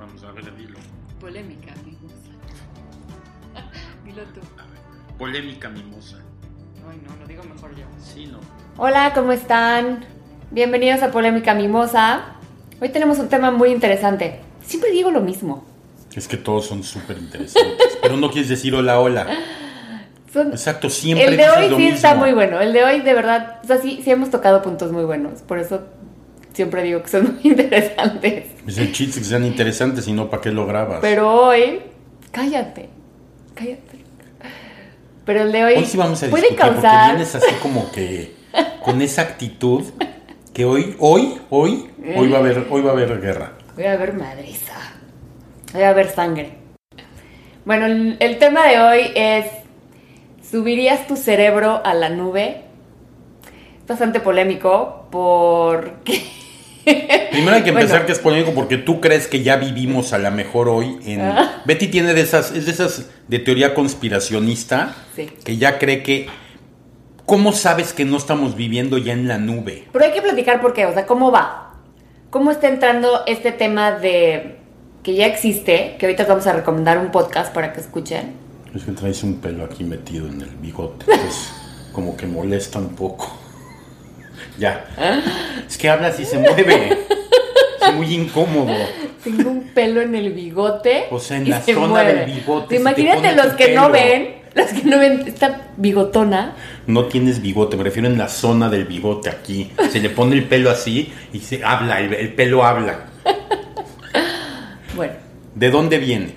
vamos 0.00 0.22
a 0.24 0.32
ver, 0.32 0.56
dilo. 0.56 0.78
Polémica 1.20 1.72
mimosa. 1.84 2.32
Dilo 4.04 4.22
tú. 4.34 4.40
A 4.58 4.62
ver. 4.62 5.16
Polémica 5.18 5.68
mimosa. 5.68 6.16
Ay, 6.90 7.00
no, 7.06 7.14
lo 7.20 7.26
digo 7.26 7.42
mejor 7.44 7.74
yo. 7.76 7.84
Sí, 8.02 8.26
no. 8.26 8.38
Hola, 8.76 9.12
¿cómo 9.14 9.32
están? 9.32 10.04
Bienvenidos 10.50 11.02
a 11.02 11.10
Polémica 11.10 11.54
Mimosa. 11.54 12.36
Hoy 12.80 12.88
tenemos 12.88 13.18
un 13.18 13.28
tema 13.28 13.50
muy 13.50 13.70
interesante. 13.70 14.40
Siempre 14.62 14.90
digo 14.90 15.10
lo 15.10 15.20
mismo. 15.20 15.64
Es 16.14 16.26
que 16.26 16.36
todos 16.38 16.66
son 16.66 16.82
súper 16.82 17.18
interesantes. 17.18 17.98
pero 18.02 18.16
no 18.16 18.30
quieres 18.30 18.48
decir 18.48 18.74
hola, 18.74 18.98
hola. 18.98 19.26
Son- 20.32 20.50
Exacto, 20.52 20.88
siempre 20.88 21.26
el 21.26 21.36
de 21.36 21.42
dices 21.44 21.58
hoy 21.58 21.68
lo 21.68 21.76
sí 21.76 21.82
mismo. 21.82 21.96
está 21.96 22.14
muy 22.14 22.32
bueno. 22.32 22.60
El 22.60 22.72
de 22.72 22.82
hoy, 22.84 23.00
de 23.00 23.14
verdad, 23.14 23.60
o 23.62 23.66
sea, 23.66 23.78
sí, 23.78 24.00
sí 24.02 24.10
hemos 24.10 24.30
tocado 24.30 24.62
puntos 24.62 24.90
muy 24.92 25.04
buenos. 25.04 25.42
Por 25.42 25.58
eso 25.58 25.82
siempre 26.52 26.82
digo 26.82 27.02
que 27.02 27.08
son 27.08 27.34
muy 27.42 27.52
interesantes. 27.52 28.44
Pues 28.64 28.78
el 28.78 28.92
chiste 28.92 29.20
que 29.20 29.26
sean 29.26 29.44
interesantes, 29.44 30.04
si 30.04 30.12
no, 30.12 30.28
¿para 30.30 30.42
qué 30.42 30.50
lo 30.50 30.66
grabas? 30.66 30.98
Pero 31.00 31.30
hoy, 31.32 31.80
cállate, 32.30 32.88
cállate. 33.54 34.00
Pero 35.24 35.42
el 35.42 35.52
de 35.52 35.64
hoy, 35.64 35.74
Hoy 35.76 35.84
sí 35.84 35.96
vamos 35.96 36.22
a 36.22 36.28
puede 36.28 36.42
discutir 36.48 36.66
porque 36.66 36.80
causar. 36.82 37.10
vienes 37.14 37.34
así 37.34 37.54
como 37.62 37.90
que 37.92 38.34
con 38.82 39.00
esa 39.02 39.22
actitud 39.22 39.84
que 40.52 40.64
hoy, 40.64 40.96
hoy, 40.98 41.38
hoy, 41.50 41.90
hoy 42.16 42.28
va 42.28 42.38
a 42.38 42.40
haber, 42.40 42.66
hoy 42.70 42.82
va 42.82 42.90
a 42.90 42.92
haber 42.94 43.20
guerra. 43.20 43.52
Voy 43.76 43.84
a 43.84 43.96
ver 43.96 44.14
madriza. 44.14 44.74
Voy 45.72 45.82
a 45.82 45.92
ver 45.92 46.10
sangre. 46.10 46.54
Bueno, 47.64 47.86
el, 47.86 48.16
el 48.18 48.38
tema 48.38 48.66
de 48.66 48.80
hoy 48.80 49.00
es: 49.14 49.46
¿subirías 50.50 51.06
tu 51.06 51.16
cerebro 51.16 51.80
a 51.84 51.94
la 51.94 52.08
nube? 52.08 52.62
Es 53.82 53.86
bastante 53.86 54.18
polémico 54.20 55.06
porque. 55.12 56.22
Primero 57.30 57.56
hay 57.56 57.62
que 57.62 57.70
empezar 57.70 57.90
Bueno. 57.90 58.06
que 58.06 58.12
es 58.12 58.18
polémico 58.18 58.52
porque 58.54 58.76
tú 58.76 59.00
crees 59.00 59.26
que 59.28 59.42
ya 59.42 59.56
vivimos 59.56 60.12
a 60.12 60.18
la 60.18 60.30
mejor 60.30 60.68
hoy 60.68 60.98
en 61.04 61.20
Ah. 61.20 61.62
Betty 61.64 61.88
tiene 61.88 62.12
de 62.14 62.20
esas 62.22 62.50
es 62.52 62.66
de 62.66 62.72
esas 62.72 63.08
de 63.28 63.38
teoría 63.38 63.74
conspiracionista 63.74 64.94
Sí. 65.14 65.30
que 65.44 65.56
ya 65.56 65.78
cree 65.78 66.02
que 66.02 66.28
¿Cómo 67.26 67.52
sabes 67.52 67.92
que 67.92 68.04
no 68.04 68.16
estamos 68.16 68.56
viviendo 68.56 68.98
ya 68.98 69.12
en 69.12 69.28
la 69.28 69.38
nube? 69.38 69.84
Pero 69.92 70.04
hay 70.04 70.10
que 70.10 70.20
platicar 70.20 70.60
por 70.60 70.72
qué, 70.72 70.86
o 70.86 70.92
sea, 70.92 71.06
¿cómo 71.06 71.30
va? 71.30 71.74
¿Cómo 72.30 72.50
está 72.50 72.66
entrando 72.68 73.20
este 73.26 73.52
tema 73.52 73.92
de 73.92 74.56
que 75.04 75.14
ya 75.14 75.26
existe? 75.26 75.94
Que 75.98 76.06
ahorita 76.06 76.24
os 76.24 76.28
vamos 76.28 76.46
a 76.48 76.52
recomendar 76.54 76.98
un 76.98 77.12
podcast 77.12 77.54
para 77.54 77.72
que 77.72 77.80
escuchen. 77.80 78.32
Es 78.74 78.82
que 78.82 78.90
traes 78.92 79.22
un 79.22 79.34
pelo 79.36 79.64
aquí 79.64 79.84
metido 79.84 80.26
en 80.26 80.40
el 80.40 80.48
bigote, 80.56 81.04
entonces 81.08 81.52
como 81.92 82.16
que 82.16 82.26
molesta 82.26 82.80
un 82.80 82.96
poco. 82.96 83.30
Ya. 84.60 84.84
Es 85.66 85.76
que 85.78 85.88
hablas 85.88 86.20
y 86.20 86.24
se 86.24 86.38
mueve. 86.38 86.98
Es 87.80 87.94
muy 87.94 88.14
incómodo. 88.14 88.74
Tengo 89.24 89.50
un 89.50 89.62
pelo 89.68 90.02
en 90.02 90.14
el 90.14 90.32
bigote. 90.34 91.06
O 91.10 91.18
sea, 91.18 91.38
en 91.38 91.46
y 91.46 91.50
la 91.50 91.62
se 91.62 91.72
zona 91.72 91.86
mueve. 91.88 92.12
del 92.14 92.30
bigote 92.30 92.76
Imagínate 92.76 93.34
los 93.34 93.54
que 93.54 93.74
no 93.74 93.90
ven, 93.90 94.34
los 94.54 94.66
que 94.66 94.82
no 94.84 94.98
ven 94.98 95.24
esta 95.26 95.68
bigotona. 95.78 96.54
No 96.86 97.06
tienes 97.06 97.40
bigote, 97.40 97.78
me 97.78 97.82
refiero 97.84 98.06
en 98.06 98.18
la 98.18 98.28
zona 98.28 98.68
del 98.68 98.84
bigote 98.84 99.30
aquí. 99.30 99.72
Se 99.90 99.98
le 99.98 100.10
pone 100.10 100.34
el 100.36 100.44
pelo 100.44 100.70
así 100.70 101.10
y 101.32 101.40
se 101.40 101.64
habla, 101.64 102.00
el, 102.00 102.12
el 102.12 102.34
pelo 102.34 102.64
habla. 102.64 103.06
Bueno, 104.94 105.14
¿De 105.54 105.70
dónde 105.70 105.98
viene? 105.98 106.34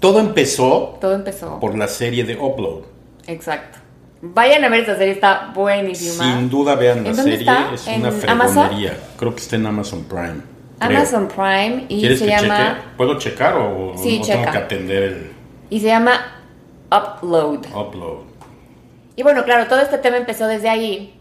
Todo 0.00 0.20
empezó 0.20 0.96
todo 1.00 1.14
empezó. 1.14 1.58
por 1.60 1.76
la 1.76 1.88
serie 1.88 2.24
de 2.24 2.36
Upload. 2.36 2.82
Exacto. 3.26 3.75
Vayan 4.34 4.64
a 4.64 4.68
ver 4.68 4.80
esta 4.80 4.96
serie, 4.96 5.12
está 5.14 5.50
buenísima. 5.54 6.24
Sin 6.38 6.48
duda 6.50 6.74
vean 6.74 7.04
la 7.04 7.10
¿En 7.10 7.16
dónde 7.16 7.36
serie, 7.36 7.38
está? 7.50 7.70
es 7.74 7.86
¿En 7.88 8.00
una 8.02 8.12
fregonería. 8.12 8.98
Creo 9.18 9.34
que 9.34 9.40
está 9.40 9.56
en 9.56 9.66
Amazon 9.66 10.04
Prime. 10.04 10.40
creo. 10.78 10.98
Amazon 10.98 11.28
Prime 11.28 11.86
y 11.88 12.00
¿Quieres 12.00 12.18
se 12.18 12.24
que 12.26 12.30
llama 12.30 12.58
cheque? 12.76 12.80
¿Puedo 12.96 13.18
checar 13.18 13.54
o 13.56 13.94
Sí, 13.96 14.20
checa. 14.22 14.38
tengo 14.38 14.52
que 14.52 14.58
atender 14.58 15.02
el 15.02 15.32
y 15.70 15.80
se 15.80 15.86
llama 15.88 16.12
Upload. 16.90 17.66
upload? 17.74 18.18
Y 19.16 19.22
bueno, 19.22 19.44
claro, 19.44 19.66
todo 19.66 19.80
este 19.80 19.98
tema 19.98 20.16
empezó 20.18 20.46
desde 20.46 20.68
ahí. 20.68 21.12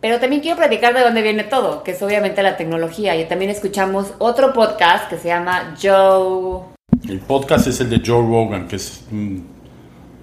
Pero 0.00 0.18
también 0.20 0.40
quiero 0.42 0.56
platicar 0.56 0.94
de 0.94 1.00
dónde 1.00 1.22
viene 1.22 1.44
todo, 1.44 1.82
que 1.82 1.92
es 1.92 2.02
obviamente 2.02 2.42
la 2.42 2.56
tecnología. 2.56 3.16
Y 3.16 3.24
también 3.26 3.50
escuchamos 3.50 4.12
otro 4.18 4.52
podcast 4.52 5.08
que 5.08 5.16
se 5.18 5.28
llama 5.28 5.74
Joe. 5.80 6.60
El 7.08 7.20
podcast 7.20 7.66
es 7.66 7.80
el 7.80 7.90
de 7.90 8.02
Joe 8.04 8.20
Rogan, 8.22 8.68
que 8.68 8.76
es 8.76 9.04
un 9.10 9.46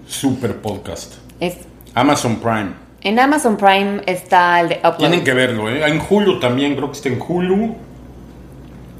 super 0.07 0.57
podcast. 0.57 1.13
Es, 1.39 1.57
Amazon 1.96 2.38
Prime. 2.38 2.72
en 3.02 3.20
Amazon 3.20 3.58
Prime 3.58 4.02
está 4.06 4.62
el 4.62 4.70
de 4.70 4.76
Upload. 4.78 4.98
Tienen 4.98 5.24
que 5.24 5.34
verlo, 5.34 5.70
¿eh? 5.70 5.86
En 5.88 6.02
Hulu 6.09 6.40
también, 6.40 6.76
creo 6.76 6.90
que 6.90 6.98
está 6.98 7.09
en 7.09 7.22
Hulu. 7.22 7.76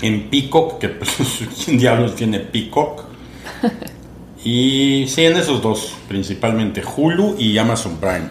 En 0.02 0.30
Peacock, 0.30 0.80
que 0.80 0.90
pues, 0.90 1.16
¿quién 1.66 1.78
diablos 1.78 2.16
tiene 2.16 2.40
Peacock? 2.40 3.06
Y 4.46 5.06
sí, 5.08 5.24
en 5.24 5.38
esos 5.38 5.62
dos, 5.62 5.96
principalmente 6.10 6.84
Hulu 6.84 7.38
y 7.40 7.58
Amazon 7.58 7.96
Prime. 7.96 8.28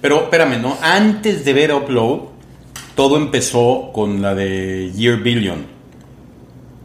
Pero 0.00 0.24
espérame, 0.24 0.60
¿no? 0.60 0.76
Antes 0.82 1.44
de 1.44 1.52
ver 1.54 1.72
Upload, 1.72 2.20
todo 2.94 3.16
empezó 3.16 3.90
con 3.94 4.20
la 4.20 4.34
de 4.34 4.92
Year 4.94 5.16
Billion. 5.18 5.66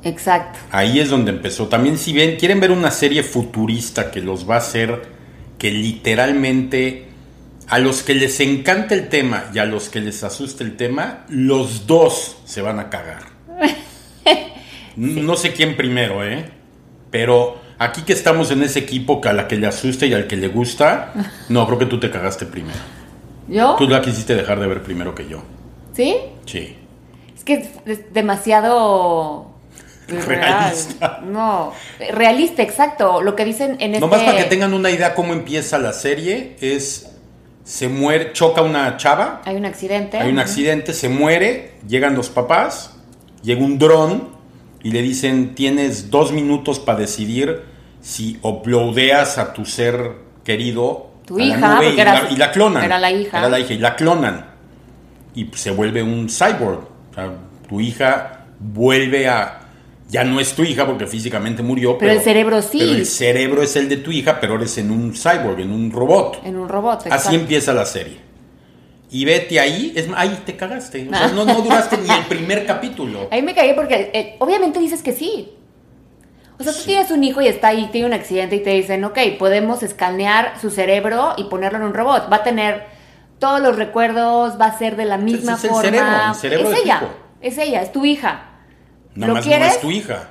Exacto. 0.04 0.60
Ahí 0.72 1.00
es 1.00 1.10
donde 1.10 1.32
empezó. 1.32 1.68
También 1.68 1.98
si 1.98 2.14
ven, 2.14 2.38
quieren 2.38 2.60
ver 2.60 2.72
una 2.72 2.92
serie 2.92 3.24
futurista 3.24 4.12
que 4.12 4.22
los 4.22 4.50
va 4.50 4.56
a 4.56 4.60
hacer 4.60 5.13
que 5.64 5.72
literalmente 5.72 7.06
a 7.70 7.80
los 7.80 8.04
que 8.04 8.14
les 8.16 8.42
encanta 8.42 8.96
el 8.96 9.08
tema 9.08 9.46
y 9.54 9.60
a 9.60 9.66
los 9.66 9.88
que 9.88 10.02
les 10.02 10.22
asusta 10.26 10.62
el 10.62 10.76
tema, 10.76 11.24
los 11.30 11.88
dos 11.88 12.36
se 12.44 12.62
van 12.62 12.80
a 12.80 12.90
cagar. 12.90 13.24
No 14.98 15.38
sé 15.38 15.54
quién 15.54 15.78
primero, 15.78 16.22
¿eh? 16.24 16.52
Pero 17.10 17.60
aquí 17.80 18.02
que 18.02 18.12
estamos 18.12 18.52
en 18.52 18.62
ese 18.62 18.80
equipo 18.80 19.22
que 19.22 19.30
a 19.30 19.34
la 19.34 19.48
que 19.48 19.56
le 19.56 19.66
asusta 19.66 20.06
y 20.06 20.14
al 20.14 20.28
que 20.28 20.36
le 20.36 20.50
gusta, 20.50 21.14
no, 21.48 21.66
creo 21.66 21.80
que 21.80 21.86
tú 21.86 21.98
te 21.98 22.12
cagaste 22.12 22.46
primero. 22.46 22.78
¿Yo? 23.48 23.76
Tú 23.78 23.88
la 23.88 24.02
quisiste 24.02 24.36
dejar 24.36 24.60
de 24.60 24.68
ver 24.68 24.84
primero 24.84 25.16
que 25.16 25.30
yo. 25.30 25.42
¿Sí? 25.94 26.18
Sí. 26.46 26.76
Es 27.34 27.46
que 27.46 27.70
es 27.86 28.14
demasiado... 28.14 29.53
real. 30.08 30.26
Realista. 30.28 31.22
No, 31.26 31.74
realista, 32.12 32.62
exacto. 32.62 33.22
Lo 33.22 33.36
que 33.36 33.46
dicen 33.46 33.72
en 33.80 33.94
este... 33.96 34.00
Nomás 34.00 34.22
para 34.24 34.38
que 34.38 34.44
tengan 34.46 34.74
una 34.74 34.90
idea 34.92 35.14
cómo 35.16 35.34
empieza 35.34 35.78
la 35.78 35.94
serie, 35.94 36.56
es 36.62 37.10
se 37.64 37.88
muere, 37.88 38.34
choca 38.34 38.62
una 38.62 38.98
chava, 38.98 39.42
Hay 39.46 39.56
un 39.56 39.66
accidente. 39.66 40.18
hay 40.18 40.30
un 40.30 40.40
accidente, 40.40 40.94
se 40.94 41.08
muere, 41.08 41.76
llegan 41.88 42.14
los 42.16 42.30
papás, 42.30 42.94
llega 43.42 43.62
un 43.64 43.80
dron 43.80 44.30
y 44.84 44.92
le 44.92 45.02
dicen 45.02 45.56
tienes 45.56 46.10
dos 46.12 46.34
minutos 46.34 46.80
para 46.80 47.00
decidir 47.00 47.64
si 48.02 48.38
uploadeas 48.42 49.38
a 49.38 49.54
tu 49.54 49.64
ser 49.66 50.12
querido 50.44 51.12
Tu 51.26 51.36
a 51.36 51.40
la 51.40 51.46
hija, 51.46 51.58
nube 51.76 51.86
porque 51.86 51.96
y, 51.96 52.02
era- 52.02 52.24
la, 52.24 52.30
y 52.32 52.36
la 52.36 52.52
clonan. 52.52 52.84
era 52.84 53.00
la 53.00 53.12
hija. 53.12 53.38
Era 53.40 53.48
la 53.50 53.60
hija 53.60 53.74
y 53.74 53.78
la 53.78 53.96
clonan. 53.96 54.46
Y 55.34 55.50
se 55.56 55.72
vuelve 55.72 56.04
un 56.04 56.28
cyborg. 56.30 56.80
O 57.12 57.14
sea, 57.16 57.32
tu 57.70 57.80
hija 57.80 58.46
vuelve 58.60 59.30
a... 59.30 59.62
Ya 60.10 60.24
no 60.24 60.40
es 60.40 60.54
tu 60.54 60.64
hija 60.64 60.86
porque 60.86 61.08
físicamente 61.08 61.64
murió. 61.64 61.98
Pero 61.98 62.12
el 62.12 62.22
cerebro 62.22 62.62
sí. 62.62 62.78
Pero 62.80 62.92
el 62.92 63.06
cerebro 63.06 63.64
es 63.64 63.76
el 63.76 63.90
de 63.90 63.98
tu 63.98 64.12
hija, 64.12 64.40
pero 64.40 64.56
eres 64.56 64.78
en 64.78 64.92
un 64.92 65.14
cyborg, 65.14 65.60
en 65.62 65.72
un 65.72 65.92
robot. 65.92 66.42
En 66.44 66.56
un 66.58 66.70
robot, 66.70 67.08
Así 67.10 67.34
empieza 67.36 67.74
la 67.74 67.86
serie. 67.86 68.18
Y 69.10 69.26
vete 69.26 69.60
ahí, 69.60 69.94
es 69.96 70.08
ahí 70.16 70.40
te 70.46 70.56
cagaste. 70.56 71.08
O 71.08 71.16
sea, 71.16 71.28
no, 71.36 71.46
no 71.46 71.62
duraste 71.62 71.98
ni 71.98 72.10
el 72.10 72.26
primer 72.26 72.66
capítulo. 72.66 73.28
Ahí 73.32 73.42
me 73.42 73.54
cagué 73.56 73.74
porque 73.74 74.12
eh, 74.14 74.36
obviamente 74.40 74.80
dices 74.80 75.02
que 75.02 75.14
sí. 75.14 75.52
O 76.60 76.64
sea, 76.64 76.74
tú 76.74 76.80
Sí. 76.80 76.86
tienes 76.88 77.10
un 77.10 77.24
hijo 77.24 77.42
y 77.42 77.48
está 77.48 77.70
ahí, 77.70 77.90
tiene 77.92 78.08
un 78.08 78.14
accidente 78.14 78.56
y 78.56 78.60
te 78.62 78.70
dicen, 78.72 79.04
ok, 79.06 79.18
podemos 79.40 79.82
escanear 79.82 80.60
su 80.62 80.70
cerebro 80.70 81.34
y 81.38 81.46
ponerlo 81.46 81.80
en 81.80 81.86
un 81.86 81.94
robot. 81.96 82.32
Va 82.32 82.38
a 82.38 82.44
tener 82.44 82.86
todos 83.40 83.60
los 83.62 83.76
recuerdos, 83.76 84.60
va 84.62 84.68
a 84.68 84.78
ser 84.78 84.96
de 84.96 85.06
la 85.06 85.18
misma 85.18 85.54
es 85.56 85.64
el 85.64 85.70
forma. 85.72 85.82
cerebro, 85.84 86.16
el 86.30 86.36
cerebro 86.36 86.70
es 86.70 86.70
de 86.70 86.76
tu 86.76 86.84
ella, 86.84 86.96
hijo. 87.02 87.14
es 87.42 87.58
ella, 87.58 87.82
es 87.82 87.92
tu 87.92 88.06
hija. 88.06 88.50
Nada 89.16 89.28
¿Lo 89.30 89.34
más 89.36 89.46
quieres? 89.46 89.68
no 89.68 89.74
es 89.74 89.82
tu 89.82 89.92
hija. 89.92 90.30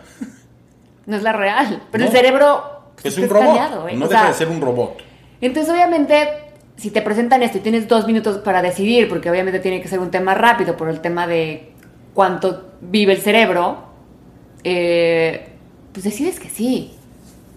No 1.07 1.17
es 1.17 1.23
la 1.23 1.33
real, 1.33 1.83
pero 1.91 2.05
No. 2.05 2.11
el 2.11 2.17
cerebro 2.17 2.65
pues, 3.01 3.17
Es 3.17 3.19
un 3.23 3.29
robot. 3.29 3.89
¿eh? 3.91 3.97
No 3.97 4.07
O 4.07 4.09
deja 4.09 4.21
sea, 4.23 4.29
de 4.31 4.35
ser 4.37 4.49
un 4.49 4.61
robot. 4.61 4.99
Entonces, 5.41 5.73
obviamente, 5.73 6.29
si 6.77 6.91
te 6.91 7.03
presentan 7.03 7.43
esto 7.43 7.59
y 7.59 7.61
tienes 7.61 7.89
dos 7.89 8.07
minutos 8.07 8.39
para 8.39 8.63
decidir, 8.63 9.09
porque 9.09 9.29
obviamente 9.31 9.59
tiene 9.61 9.83
que 9.83 9.89
ser 9.89 9.99
un 9.99 10.11
tema 10.11 10.35
rápido 10.35 10.77
por 10.77 10.89
el 10.89 11.01
tema 11.01 11.27
de 11.27 11.73
cuánto 12.15 12.71
vive 12.81 13.15
el 13.15 13.21
cerebro, 13.21 13.85
eh, 14.65 15.49
pues 15.93 16.05
decides 16.05 16.39
que 16.39 16.49
sí. 16.49 16.93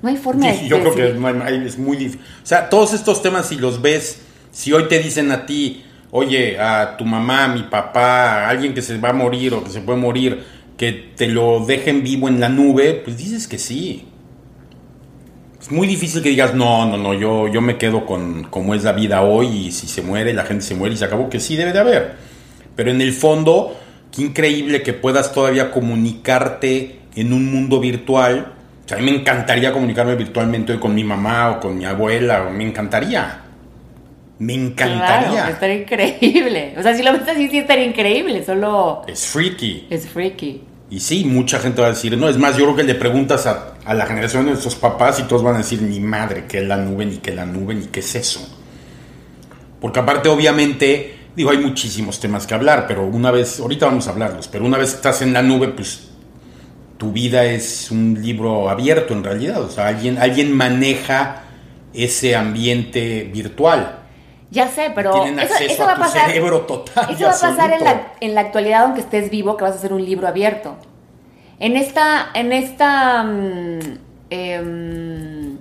No 0.01 0.09
hay 0.09 0.17
forma 0.17 0.51
Sí, 0.53 0.63
de 0.63 0.67
yo 0.69 0.79
creo 0.81 0.95
que 0.95 1.13
no 1.13 1.27
hay- 1.43 1.65
es 1.65 1.77
muy 1.77 1.97
difícil. 1.97 2.21
O 2.43 2.45
sea, 2.45 2.69
todos 2.69 2.93
estos 2.93 3.21
temas, 3.21 3.47
si 3.47 3.55
los 3.57 3.81
ves, 3.81 4.21
si 4.51 4.71
hoy 4.73 4.87
te 4.87 4.99
dicen 4.99 5.31
a 5.31 5.45
ti, 5.45 5.83
oye, 6.11 6.59
a 6.59 6.97
tu 6.97 7.05
mamá, 7.05 7.45
a 7.45 7.47
mi 7.47 7.63
papá, 7.63 8.45
a 8.45 8.49
alguien 8.49 8.73
que 8.73 8.81
se 8.81 8.97
va 8.97 9.09
a 9.09 9.13
morir 9.13 9.53
o 9.53 9.63
que 9.63 9.69
se 9.69 9.81
puede 9.81 9.99
morir, 9.99 10.43
que 10.77 10.91
te 11.15 11.27
lo 11.27 11.65
dejen 11.65 12.03
vivo 12.03 12.27
en 12.27 12.39
la 12.39 12.49
nube, 12.49 13.01
pues 13.03 13.17
dices 13.17 13.47
que 13.47 13.57
sí. 13.57 14.05
Es 15.61 15.71
muy 15.71 15.87
difícil 15.87 16.21
que 16.21 16.29
digas, 16.29 16.53
no, 16.53 16.85
no, 16.85 16.97
no, 16.97 17.13
yo, 17.13 17.47
yo 17.47 17.61
me 17.61 17.77
quedo 17.77 18.05
con 18.05 18.43
cómo 18.43 18.75
es 18.75 18.83
la 18.83 18.91
vida 18.91 19.21
hoy 19.21 19.47
y 19.47 19.71
si 19.71 19.87
se 19.87 20.01
muere, 20.01 20.33
la 20.33 20.43
gente 20.43 20.63
se 20.63 20.75
muere 20.75 20.93
y 20.93 20.97
se 20.97 21.05
acabó, 21.05 21.29
que 21.29 21.39
sí 21.39 21.55
debe 21.55 21.73
de 21.73 21.79
haber. 21.79 22.15
Pero 22.75 22.91
en 22.91 23.01
el 23.01 23.13
fondo, 23.13 23.75
qué 24.11 24.21
increíble 24.21 24.83
que 24.83 24.93
puedas 24.93 25.33
todavía 25.33 25.71
comunicarte 25.71 26.99
en 27.15 27.33
un 27.33 27.51
mundo 27.51 27.79
virtual. 27.79 28.53
O 28.85 28.87
sea, 28.87 28.97
a 28.97 29.01
mí 29.01 29.09
me 29.09 29.17
encantaría 29.17 29.71
comunicarme 29.71 30.15
virtualmente 30.15 30.73
hoy 30.73 30.79
con 30.79 30.93
mi 30.93 31.03
mamá 31.03 31.51
o 31.51 31.59
con 31.59 31.77
mi 31.77 31.85
abuela, 31.85 32.49
me 32.51 32.65
encantaría. 32.65 33.44
Me 34.39 34.53
encantaría. 34.53 35.29
Claro, 35.29 35.51
estaría 35.53 35.75
increíble. 35.75 36.75
O 36.77 36.83
sea, 36.83 36.93
si 36.95 37.03
lo 37.03 37.13
ves 37.13 37.27
así, 37.27 37.47
sí 37.49 37.59
estaría 37.59 37.85
increíble. 37.85 38.43
Solo. 38.43 39.03
Es 39.07 39.25
freaky. 39.27 39.87
Es 39.89 40.07
freaky. 40.07 40.61
Y 40.89 40.99
sí, 40.99 41.25
mucha 41.25 41.59
gente 41.59 41.81
va 41.81 41.87
a 41.87 41.91
decir, 41.91 42.15
no, 42.17 42.29
es 42.29 42.37
más, 42.37 42.57
yo 42.57 42.65
creo 42.65 42.75
que 42.75 42.83
le 42.83 42.95
preguntas 42.95 43.47
a, 43.47 43.75
a 43.85 43.93
la 43.93 44.05
generación 44.05 44.45
de 44.45 44.51
nuestros 44.51 44.75
papás 44.75 45.19
y 45.19 45.23
todos 45.23 45.41
van 45.41 45.55
a 45.55 45.57
decir, 45.59 45.81
ni 45.81 45.99
madre, 45.99 46.45
que 46.47 46.59
es 46.59 46.67
la 46.67 46.77
nube, 46.77 47.05
ni 47.05 47.17
que 47.17 47.33
la 47.33 47.45
nube, 47.45 47.73
ni 47.73 47.87
qué 47.87 48.01
es 48.01 48.15
eso. 48.15 48.47
Porque 49.81 49.99
aparte, 49.99 50.29
obviamente, 50.29 51.15
digo, 51.35 51.49
hay 51.49 51.57
muchísimos 51.57 52.19
temas 52.19 52.45
que 52.45 52.53
hablar, 52.53 52.85
pero 52.87 53.05
una 53.05 53.31
vez, 53.31 53.59
ahorita 53.59 53.87
vamos 53.87 54.07
a 54.07 54.11
hablarlos, 54.11 54.47
pero 54.47 54.63
una 54.63 54.77
vez 54.77 54.91
que 54.91 54.95
estás 54.97 55.21
en 55.23 55.33
la 55.33 55.41
nube, 55.41 55.69
pues 55.69 56.09
tu 56.97 57.11
vida 57.11 57.45
es 57.45 57.91
un 57.91 58.17
libro 58.21 58.69
abierto 58.69 59.13
en 59.13 59.23
realidad. 59.23 59.61
O 59.61 59.69
sea, 59.69 59.87
alguien, 59.87 60.17
alguien 60.17 60.55
maneja 60.55 61.43
ese 61.93 62.35
ambiente 62.35 63.29
virtual. 63.33 64.04
Ya 64.51 64.67
sé, 64.67 64.91
pero 64.93 65.11
Tienen 65.23 65.39
eso, 65.39 65.53
acceso 65.53 65.73
eso 65.73 65.83
a 65.83 65.87
va 65.87 65.93
a 65.93 65.97
pasar. 65.97 66.27
cerebro 66.27 66.61
total 66.61 67.09
Eso 67.09 67.25
va 67.25 67.31
a 67.31 67.39
pasar 67.39 67.73
en 67.73 67.83
la, 67.83 68.13
en 68.21 68.35
la 68.35 68.41
actualidad, 68.41 68.83
aunque 68.83 69.01
estés 69.01 69.29
vivo, 69.29 69.57
que 69.57 69.63
vas 69.63 69.75
a 69.75 69.79
ser 69.79 69.91
un 69.91 70.05
libro 70.05 70.27
abierto. 70.27 70.77
En 71.59 71.75
esta, 71.77 72.27
en 72.33 72.53
esta, 72.53 73.21
em, 74.29 75.57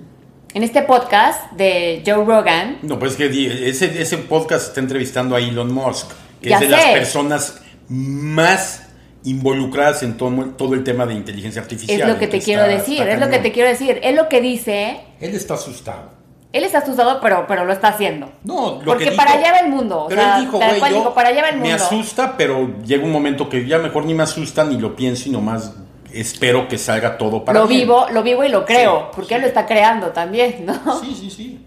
en 0.53 0.63
este 0.63 0.81
podcast 0.83 1.51
de 1.53 2.03
Joe 2.05 2.23
Rogan, 2.25 2.77
No, 2.83 2.97
pues 2.99 3.15
que 3.15 3.25
ese, 3.69 4.01
ese 4.01 4.17
podcast 4.19 4.67
está 4.67 4.79
entrevistando 4.79 5.35
a 5.35 5.39
Elon 5.39 5.73
Musk, 5.73 6.07
que 6.41 6.49
Ya 6.49 6.55
es 6.55 6.61
de 6.61 6.69
las 6.69 6.83
sé. 6.83 6.91
personas 6.93 7.61
más 7.89 8.83
involucradas 9.23 10.03
en 10.03 10.17
todo, 10.17 10.31
todo 10.51 10.73
el 10.75 10.83
tema 10.83 11.05
de 11.05 11.13
inteligencia 11.15 11.61
artificial. 11.61 12.01
es 12.01 12.07
lo 12.07 12.19
que 12.19 12.27
te 12.27 12.37
Está- 12.37 12.45
quiero 12.45 12.63
decir, 12.67 13.01
es 13.07 13.19
lo 13.19 13.29
que 13.29 13.39
te 13.39 13.51
quiero 13.51 13.69
decir. 13.69 13.99
Es 14.03 14.15
lo 14.15 14.29
que 14.29 14.41
dice, 14.41 14.99
Él 15.19 15.33
está 15.35 15.55
asustado. 15.55 16.11
Él 16.57 16.63
está 16.63 16.79
asustado, 16.79 17.19
pero, 17.21 17.45
pero 17.47 17.65
lo 17.65 17.73
está 17.73 17.89
haciendo. 17.89 18.31
No, 18.43 18.77
lo 18.79 18.85
Porque 18.85 19.05
que 19.05 19.11
para 19.11 19.31
dijo- 19.33 19.43
allá 19.43 19.51
va 19.53 19.59
el 19.59 19.69
mundo. 19.71 20.03
O 20.03 20.07
Pero 20.07 20.21
sea, 20.21 20.37
él 20.37 20.45
dijo, 20.45 20.59
tal 20.59 20.67
güey, 20.69 20.79
cual 20.79 20.91
yo 20.93 20.97
dijo, 20.99 21.13
para 21.13 21.29
allá 21.29 21.41
va 21.41 21.49
el 21.49 21.55
mundo. 21.55 21.69
me 21.69 21.73
asusta, 21.75 22.35
pero 22.37 22.75
llega 22.83 23.03
un 23.03 23.11
momento 23.11 23.49
que 23.49 23.65
ya 23.67 23.77
mejor 23.79 24.05
ni 24.05 24.13
me 24.13 24.23
asusta 24.23 24.63
ni 24.63 24.77
lo 24.77 24.95
pienso 24.95 25.27
y 25.29 25.31
nomás 25.31 25.73
espero 26.13 26.67
que 26.67 26.77
salga 26.77 27.17
todo 27.17 27.43
para 27.43 27.59
lo 27.59 27.67
bien. 27.67 27.81
vivo, 27.81 28.05
lo 28.11 28.23
vivo 28.23 28.43
y 28.43 28.49
lo 28.49 28.65
creo, 28.65 28.99
Sí, 28.99 29.05
porque 29.15 29.27
sí. 29.29 29.33
él 29.35 29.41
lo 29.41 29.47
está 29.47 29.65
creando 29.65 30.07
también, 30.11 30.65
¿no? 30.65 30.99
Sí, 31.01 31.13
sí, 31.13 31.29
sí. 31.29 31.65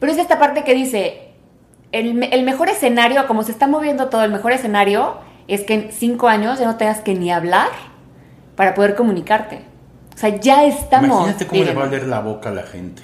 Pero 0.00 0.12
es 0.12 0.18
esta 0.18 0.38
parte 0.38 0.64
que 0.64 0.74
dice, 0.74 1.32
el, 1.92 2.14
me- 2.14 2.28
el 2.28 2.44
mejor 2.44 2.68
escenario, 2.68 3.26
como 3.26 3.42
se 3.42 3.50
está 3.52 3.66
moviendo 3.66 4.08
todo, 4.08 4.22
el 4.24 4.30
mejor 4.32 4.52
escenario 4.52 5.16
es 5.48 5.62
que 5.64 5.74
en 5.74 5.92
cinco 5.92 6.28
años 6.28 6.58
ya 6.58 6.66
no 6.66 6.76
tengas 6.76 7.00
que 7.00 7.14
ni 7.14 7.30
hablar 7.32 7.68
para 8.56 8.74
poder 8.74 8.94
comunicarte. 8.94 9.62
O 10.14 10.18
sea, 10.18 10.30
ya 10.36 10.64
estamos. 10.64 11.08
Imagínate 11.20 11.46
cómo 11.46 11.64
le 11.64 11.74
va 11.74 11.84
a 11.84 11.86
leer 11.86 12.06
la 12.06 12.20
boca 12.20 12.48
a 12.48 12.52
la 12.52 12.62
gente. 12.64 13.02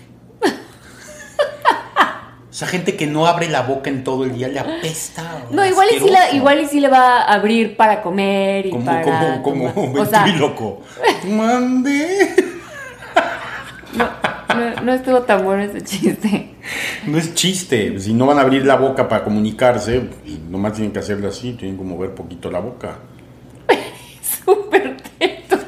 Esa 2.54 2.68
gente 2.68 2.94
que 2.94 3.08
no 3.08 3.26
abre 3.26 3.48
la 3.48 3.62
boca 3.62 3.90
en 3.90 4.04
todo 4.04 4.22
el 4.22 4.32
día 4.32 4.46
le 4.46 4.60
apesta. 4.60 5.42
No, 5.50 5.66
igual 5.66 5.88
y, 5.92 5.98
sí 5.98 6.08
la- 6.08 6.30
igual 6.30 6.60
y 6.60 6.66
sí 6.66 6.78
le 6.78 6.86
va 6.86 7.22
a 7.22 7.34
abrir 7.34 7.76
para 7.76 8.00
comer 8.00 8.66
y 8.66 8.70
como, 8.70 8.84
para... 8.84 9.42
como, 9.42 9.74
como. 9.74 10.00
O 10.00 10.06
sea, 10.06 10.22
ventríloco. 10.22 10.80
Mande. 11.28 12.28
no, 13.96 14.04
no- 14.54 14.82
no 14.82 14.92
estuvo 14.92 15.22
tan 15.22 15.42
bueno 15.42 15.64
ese 15.64 15.82
chiste. 15.82 16.50
No 17.06 17.18
es 17.18 17.34
chiste. 17.34 17.98
Si 17.98 18.14
no 18.14 18.24
van 18.26 18.38
a 18.38 18.42
abrir 18.42 18.64
la 18.64 18.76
boca 18.76 19.08
para 19.08 19.24
comunicarse, 19.24 20.08
y 20.24 20.38
nomás 20.48 20.74
tienen 20.74 20.92
que 20.92 21.00
hacerlo 21.00 21.26
así, 21.26 21.54
tienen 21.54 21.76
que 21.76 21.82
mover 21.82 22.14
poquito 22.14 22.52
la 22.52 22.60
boca. 22.60 22.98
Súper 24.44 24.96
teto. 25.18 25.58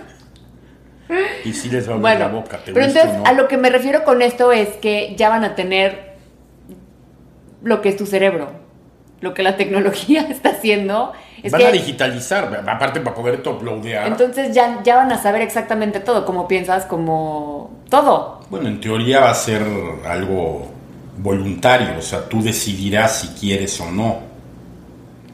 Y 1.44 1.52
sí 1.52 1.68
les 1.68 1.88
va 1.88 1.94
a 1.94 1.96
abrir 1.96 2.00
Bueno, 2.02 2.18
la 2.20 2.28
boca. 2.28 2.58
¿te 2.64 2.72
pero 2.72 2.86
o 2.86 2.88
entonces 2.88 3.12
no? 3.18 3.24
a 3.26 3.32
lo 3.32 3.48
que 3.48 3.56
me 3.56 3.70
refiero 3.70 4.04
con 4.04 4.22
esto 4.22 4.52
es 4.52 4.68
que 4.76 5.16
ya 5.18 5.28
van 5.30 5.42
a 5.42 5.56
tener 5.56 6.05
lo 7.62 7.80
que 7.82 7.88
es 7.90 7.96
tu 7.96 8.06
cerebro. 8.06 8.50
Lo 9.20 9.32
que 9.34 9.42
la 9.42 9.56
tecnología 9.56 10.22
está 10.30 10.50
haciendo 10.50 11.12
es 11.42 11.52
Van 11.52 11.60
que 11.60 11.66
a 11.66 11.72
digitalizar, 11.72 12.64
aparte 12.66 13.00
para 13.00 13.14
poder 13.14 13.40
uploadear. 13.46 14.06
entonces 14.06 14.54
ya, 14.54 14.80
ya 14.82 14.96
van 14.96 15.12
a 15.12 15.18
saber 15.22 15.42
exactamente 15.42 16.00
todo, 16.00 16.24
como 16.24 16.48
piensas, 16.48 16.84
como 16.84 17.70
todo. 17.88 18.40
Bueno, 18.50 18.68
en 18.68 18.80
teoría 18.80 19.20
va 19.20 19.30
a 19.30 19.34
ser 19.34 19.62
algo 20.06 20.66
voluntario, 21.18 21.98
o 21.98 22.02
sea, 22.02 22.28
tú 22.28 22.42
decidirás 22.42 23.20
si 23.20 23.28
quieres 23.28 23.80
o 23.80 23.90
no. 23.90 24.18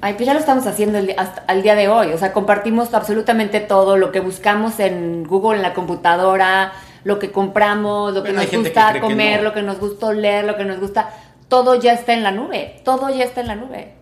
Ay, 0.01 0.15
pues 0.15 0.27
ya 0.27 0.35
lo 0.35 0.41
estamos 0.41 0.67
haciendo 0.67 0.99
el 0.99 1.15
hasta 1.17 1.45
al 1.47 1.63
día 1.63 1.77
de 1.77 1.89
hoy. 1.89 2.09
O 2.09 2.19
sea, 2.19 2.33
compartimos 2.33 2.93
absolutamente 2.93 3.61
todo, 3.61 3.97
lo 3.97 4.11
que 4.11 4.19
buscamos 4.21 4.81
en 4.81 5.23
Google, 5.25 5.59
en 5.59 5.63
la 5.63 5.75
computadora, 5.75 6.73
lo 7.05 7.21
que 7.21 7.31
compramos, 7.31 8.13
lo 8.13 8.23
que 8.23 8.31
Bueno, 8.31 8.43
nos 8.43 8.51
que 8.51 8.57
gusta 8.59 8.93
que 8.95 9.01
comer, 9.01 9.39
no. 9.39 9.49
lo 9.49 9.55
que 9.55 9.63
nos 9.63 9.79
gusta 9.79 10.13
leer, 10.13 10.45
lo 10.45 10.57
que 10.57 10.65
nos 10.65 10.81
gusta. 10.81 11.11
Todo 11.53 11.75
ya 11.75 11.93
está 11.93 12.15
en 12.15 12.23
la 12.23 12.33
nube. 12.33 12.77
Todo 12.83 13.11
ya 13.11 13.25
está 13.25 13.43
en 13.43 13.49
la 13.49 13.57
nube. 13.57 13.93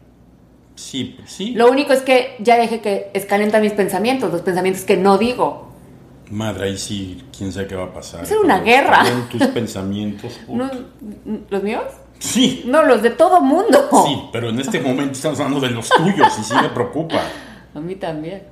Sí, 0.76 1.18
sí. 1.26 1.50
Lo 1.56 1.68
único 1.68 1.92
es 1.92 2.00
que 2.02 2.36
ya 2.38 2.56
deje 2.56 2.80
que 2.80 3.10
escalenta 3.12 3.58
mis 3.58 3.72
pensamientos, 3.72 4.30
los 4.30 4.42
pensamientos 4.42 4.84
que 4.84 4.96
no 4.96 5.18
digo. 5.18 5.68
Madre, 6.30 6.66
ahí 6.66 6.78
sí, 6.78 7.24
quién 7.36 7.52
sabe 7.52 7.66
qué 7.66 7.74
va 7.74 7.86
a 7.86 7.92
pasar. 7.92 8.24
Ser 8.24 8.38
una 8.38 8.60
guerra. 8.60 9.02
tus 9.28 9.44
pensamientos. 9.48 10.38
No. 10.46 10.70
¿Los 11.48 11.62
míos? 11.64 11.82
Sí, 12.20 12.62
No, 12.66 12.84
los 12.84 13.02
de 13.02 13.10
todo 13.10 13.40
mundo. 13.40 13.88
sí, 14.06 14.28
pero 14.30 14.50
en 14.50 14.60
este 14.60 14.78
momento 14.80 15.14
estamos 15.14 15.40
hablando 15.40 15.66
de 15.66 15.72
los 15.74 15.88
tuyos 15.88 16.38
y 16.38 16.44
sí 16.44 16.54
me 16.54 16.68
preocupa. 16.68 17.20
A 17.74 17.80
mí 17.80 17.96
también. 17.96 18.44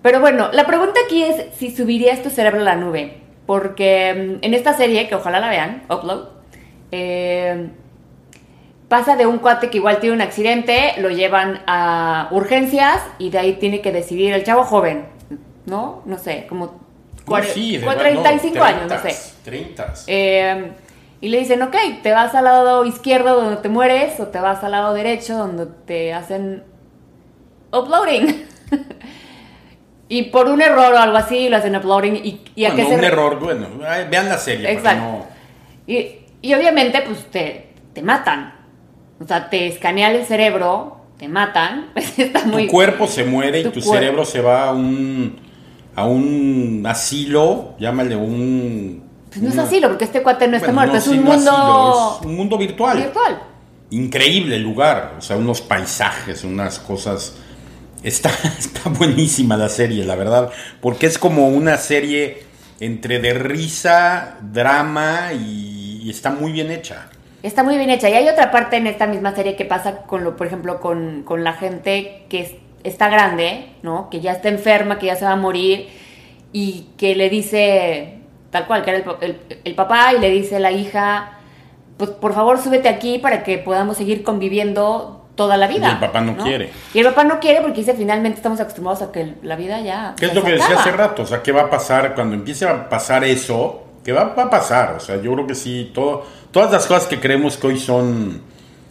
Pero 0.00 0.20
bueno, 0.20 0.50
la 0.50 0.66
pregunta 0.66 0.98
aquí 1.04 1.22
es 1.24 1.44
si 1.58 1.76
subirías 1.76 2.22
tu 2.22 2.30
cerebro 2.30 2.60
a 2.62 2.64
la 2.64 2.76
nube. 2.76 3.20
Porque 3.44 4.38
mm, 4.40 4.44
en 4.44 4.54
esta 4.54 4.72
serie, 4.74 5.08
que 5.08 5.14
ojalá 5.14 5.40
la 5.40 5.50
vean, 5.50 5.82
Upload, 5.90 6.28
eh, 6.96 7.68
pasa 8.88 9.16
de 9.16 9.26
un 9.26 9.38
cuate 9.38 9.70
que 9.70 9.78
igual 9.78 9.98
tiene 9.98 10.14
un 10.14 10.22
accidente, 10.22 10.92
lo 10.98 11.10
llevan 11.10 11.62
a 11.66 12.28
urgencias 12.30 13.02
y 13.18 13.30
de 13.30 13.38
ahí 13.38 13.52
tiene 13.54 13.80
que 13.80 13.90
decidir 13.90 14.32
el 14.32 14.44
chavo 14.44 14.62
joven, 14.64 15.06
¿no? 15.66 16.02
No 16.04 16.18
sé, 16.18 16.46
como 16.48 16.80
No, 17.26 17.42
sí, 17.42 17.78
de 17.78 17.84
cua- 17.86 17.96
verdad, 17.96 18.12
no, 18.14 18.22
35 18.22 18.62
años, 18.64 18.88
no 18.88 18.98
sé. 19.02 19.16
30. 19.44 19.94
Eh, 20.06 20.72
y 21.20 21.28
le 21.28 21.38
dicen, 21.38 21.62
ok, 21.62 21.74
te 22.02 22.12
vas 22.12 22.34
al 22.34 22.44
lado 22.44 22.84
izquierdo 22.84 23.34
donde 23.40 23.56
te 23.56 23.68
mueres 23.68 24.20
o 24.20 24.26
te 24.28 24.38
vas 24.38 24.62
al 24.62 24.72
lado 24.72 24.92
derecho 24.94 25.36
donde 25.38 25.66
te 25.86 26.12
hacen 26.12 26.62
uploading. 27.72 28.46
y 30.08 30.24
por 30.24 30.48
un 30.48 30.60
error 30.60 30.92
o 30.92 30.98
algo 30.98 31.16
así 31.16 31.48
lo 31.48 31.56
hacen 31.56 31.74
uploading 31.76 32.16
y, 32.16 32.42
y 32.54 32.66
a 32.66 32.70
Bueno, 32.70 32.84
qué 32.84 32.90
se 32.94 32.98
un 32.98 33.04
error, 33.04 33.40
bueno, 33.40 33.68
vean 34.10 34.28
la 34.28 34.38
serie. 34.38 34.70
Exacto. 34.70 35.02
no- 35.02 35.26
Y, 35.86 36.18
y 36.44 36.52
obviamente 36.52 37.02
pues 37.06 37.24
te, 37.30 37.68
te 37.94 38.02
matan. 38.02 38.52
O 39.18 39.26
sea, 39.26 39.48
te 39.48 39.66
escanean 39.66 40.14
el 40.14 40.26
cerebro, 40.26 40.98
te 41.16 41.26
matan. 41.26 41.86
Está 42.18 42.44
muy... 42.44 42.66
Tu 42.66 42.70
cuerpo 42.70 43.06
se 43.06 43.24
muere 43.24 43.60
y 43.60 43.62
Tu 43.62 43.72
cuerpo. 43.72 43.92
cerebro 43.94 44.24
se 44.26 44.42
va 44.42 44.68
a 44.68 44.72
un, 44.74 45.36
a 45.96 46.04
un 46.04 46.84
asilo, 46.86 47.74
llámale 47.78 48.14
un... 48.14 49.02
Pues 49.30 49.40
no 49.40 49.48
es 49.48 49.56
asilo, 49.56 49.88
porque 49.88 50.04
este 50.04 50.22
cuate 50.22 50.46
no 50.46 50.58
está 50.58 50.70
bueno, 50.70 50.92
muerto, 50.92 50.92
no, 50.92 50.98
es 50.98 51.18
un 51.18 51.24
mundo 51.24 51.50
asilo, 51.50 52.18
es 52.20 52.26
un 52.26 52.36
mundo 52.36 52.58
virtual. 52.58 52.98
virtual. 52.98 53.42
Increíble 53.88 54.56
el 54.56 54.62
lugar, 54.62 55.14
o 55.16 55.22
sea, 55.22 55.36
unos 55.38 55.62
paisajes, 55.62 56.44
unas 56.44 56.78
cosas... 56.78 57.36
Está, 58.02 58.28
está 58.58 58.90
buenísima 58.90 59.56
la 59.56 59.70
serie, 59.70 60.04
la 60.04 60.14
verdad, 60.14 60.50
porque 60.82 61.06
es 61.06 61.18
como 61.18 61.48
una 61.48 61.78
serie 61.78 62.42
entre 62.80 63.18
de 63.18 63.32
risa, 63.32 64.36
drama 64.42 65.32
y, 65.32 65.73
y 66.04 66.10
está 66.10 66.30
muy 66.30 66.52
bien 66.52 66.70
hecha. 66.70 67.08
Está 67.42 67.62
muy 67.62 67.76
bien 67.78 67.90
hecha. 67.90 68.08
Y 68.10 68.14
hay 68.14 68.28
otra 68.28 68.50
parte 68.50 68.76
en 68.76 68.86
esta 68.86 69.06
misma 69.06 69.34
serie 69.34 69.56
que 69.56 69.64
pasa 69.64 70.02
con 70.02 70.22
lo, 70.22 70.36
por 70.36 70.46
ejemplo, 70.46 70.80
con, 70.80 71.22
con 71.24 71.44
la 71.44 71.54
gente 71.54 72.24
que 72.28 72.40
es- 72.40 72.54
está 72.84 73.08
grande, 73.08 73.70
¿no? 73.82 74.10
Que 74.10 74.20
ya 74.20 74.32
está 74.32 74.48
enferma, 74.50 74.98
que 74.98 75.06
ya 75.06 75.16
se 75.16 75.24
va 75.24 75.32
a 75.32 75.36
morir, 75.36 75.88
y 76.52 76.88
que 76.98 77.14
le 77.16 77.28
dice, 77.30 78.18
tal 78.50 78.66
cual, 78.66 78.82
que 78.84 78.90
era 78.90 78.98
el, 78.98 79.04
pa- 79.04 79.18
el- 79.20 79.40
el 79.64 79.74
papá, 79.74 80.12
y 80.14 80.20
le 80.20 80.30
dice 80.30 80.60
la 80.60 80.72
hija, 80.72 81.38
pues 81.96 82.10
por 82.10 82.34
favor 82.34 82.60
súbete 82.60 82.88
aquí 82.88 83.18
para 83.18 83.42
que 83.42 83.58
podamos 83.58 83.96
seguir 83.96 84.22
conviviendo 84.22 85.26
toda 85.34 85.56
la 85.56 85.66
vida. 85.66 85.88
Y 85.88 85.92
el 85.92 85.98
papá 85.98 86.20
no 86.20 86.36
quiere. 86.36 86.70
Y 86.92 86.98
el 87.00 87.06
papá 87.06 87.24
no 87.24 87.40
quiere 87.40 87.60
porque 87.60 87.78
dice, 87.80 87.94
finalmente 87.94 88.36
estamos 88.36 88.60
acostumbrados 88.60 89.02
a 89.02 89.10
que 89.12 89.34
la 89.42 89.56
vida 89.56 89.80
ya. 89.80 90.14
¿Qué 90.18 90.26
es 90.26 90.34
lo 90.34 90.40
se 90.42 90.46
que 90.46 90.52
decía 90.52 90.66
acaba". 90.66 90.80
hace 90.82 90.92
rato? 90.92 91.22
O 91.22 91.26
sea, 91.26 91.42
¿qué 91.42 91.52
va 91.52 91.62
a 91.62 91.70
pasar 91.70 92.14
cuando 92.14 92.34
empiece 92.36 92.66
a 92.68 92.88
pasar 92.88 93.24
eso? 93.24 93.83
¿Qué 94.04 94.12
va, 94.12 94.34
va 94.34 94.44
a 94.44 94.50
pasar? 94.50 94.94
O 94.96 95.00
sea, 95.00 95.20
yo 95.20 95.32
creo 95.32 95.46
que 95.46 95.54
sí, 95.54 95.90
todo, 95.94 96.26
todas 96.50 96.70
las 96.70 96.86
cosas 96.86 97.06
que 97.06 97.18
creemos 97.18 97.56
que 97.56 97.66
hoy 97.68 97.78
son 97.78 98.42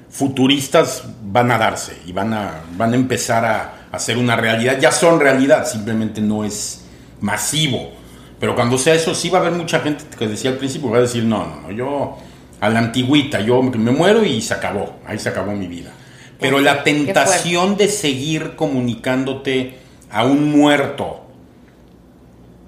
futuristas 0.09 1.03
van 1.23 1.51
a 1.51 1.57
darse 1.57 1.97
y 2.05 2.11
van 2.11 2.33
a, 2.33 2.61
van 2.75 2.93
a 2.93 2.95
empezar 2.95 3.45
a, 3.45 3.87
a 3.91 3.99
ser 3.99 4.17
una 4.17 4.35
realidad. 4.35 4.79
Ya 4.79 4.91
son 4.91 5.19
realidad, 5.19 5.65
simplemente 5.65 6.19
no 6.19 6.43
es 6.43 6.83
masivo. 7.21 7.91
Pero 8.39 8.55
cuando 8.55 8.77
sea 8.77 8.95
eso, 8.95 9.15
sí 9.15 9.29
va 9.29 9.37
a 9.37 9.41
haber 9.41 9.53
mucha 9.53 9.79
gente 9.79 10.03
que 10.17 10.27
decía 10.27 10.49
al 10.49 10.57
principio, 10.57 10.89
va 10.89 10.97
a 10.97 11.01
decir, 11.01 11.23
no, 11.23 11.45
no, 11.45 11.61
no, 11.61 11.71
yo 11.71 12.17
a 12.59 12.69
la 12.69 12.79
antigüita, 12.79 13.39
yo 13.39 13.61
me 13.61 13.91
muero 13.91 14.25
y 14.25 14.41
se 14.41 14.53
acabó, 14.53 14.95
ahí 15.05 15.19
se 15.19 15.29
acabó 15.29 15.53
mi 15.53 15.67
vida. 15.67 15.91
Pero 16.39 16.59
la 16.59 16.83
tentación 16.83 17.77
de 17.77 17.87
seguir 17.87 18.55
comunicándote 18.55 19.77
a 20.11 20.25
un 20.25 20.51
muerto, 20.51 21.21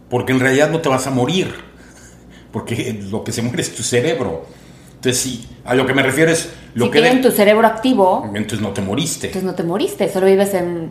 porque 0.10 0.32
en 0.32 0.40
realidad 0.40 0.70
no 0.70 0.80
te 0.80 0.90
vas 0.90 1.08
a 1.08 1.12
morir, 1.12 1.65
porque 2.56 2.98
lo 3.12 3.22
que 3.22 3.34
se 3.34 3.42
muere 3.42 3.62
es 3.62 3.76
tu 3.76 3.84
cerebro. 3.84 4.46
Entonces, 4.96 5.22
sí, 5.22 5.46
a 5.66 5.76
lo 5.76 5.86
que 5.86 5.94
me 5.94 6.02
refiero 6.02 6.32
es 6.32 6.48
lo 6.74 6.86
si 6.86 6.92
que... 6.92 7.02
tienen 7.02 7.22
tu 7.22 7.30
cerebro 7.30 7.68
activo, 7.68 8.32
Entonces 8.34 8.62
no 8.62 8.70
te 8.70 8.82
moriste. 8.82 9.28
entonces 9.28 9.44
no 9.46 9.56
te 9.56 9.64
moriste, 9.64 10.08
solo 10.08 10.26
vives 10.28 10.54
en 10.54 10.90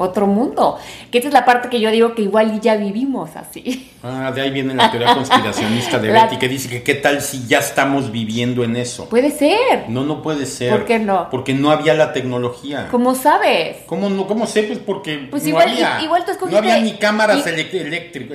otro 0.00 0.26
mundo. 0.26 0.78
Que 1.10 1.18
esta 1.18 1.28
es 1.28 1.34
la 1.34 1.44
parte 1.44 1.68
que 1.68 1.80
yo 1.80 1.90
digo 1.90 2.14
que 2.14 2.22
igual 2.22 2.60
ya 2.60 2.76
vivimos 2.76 3.30
así. 3.36 3.90
Ah, 4.02 4.32
de 4.34 4.40
ahí 4.40 4.50
viene 4.50 4.74
la 4.74 4.90
teoría 4.90 5.14
conspiracionista 5.14 5.98
de 5.98 6.08
La- 6.08 6.24
Betty 6.24 6.38
que 6.38 6.48
dice 6.48 6.68
que 6.68 6.82
qué 6.82 6.94
tal 6.94 7.20
si 7.20 7.46
ya 7.46 7.58
estamos 7.58 8.10
viviendo 8.10 8.64
en 8.64 8.76
eso. 8.76 9.08
Puede 9.08 9.30
ser. 9.30 9.84
No, 9.88 10.04
no 10.04 10.22
puede 10.22 10.46
ser. 10.46 10.70
¿Por 10.70 10.84
qué 10.86 10.98
no? 10.98 11.28
Porque 11.30 11.52
no 11.54 11.70
había 11.70 11.94
la 11.94 12.12
tecnología. 12.12 12.88
¿Cómo 12.90 13.14
sabes? 13.14 13.78
¿Cómo 13.86 14.08
no? 14.08 14.26
¿Cómo 14.26 14.46
sé? 14.46 14.62
Pues 14.64 14.78
porque 14.78 15.28
Pues 15.30 15.42
no 15.42 15.48
igual- 15.50 15.68
había. 15.68 16.00
igual 16.02 16.24
tú 16.24 16.32
escogiste- 16.32 16.50
No 16.52 16.58
había 16.58 16.80
ni 16.80 16.92
cámaras 16.94 17.46
eléctricas. 17.46 17.86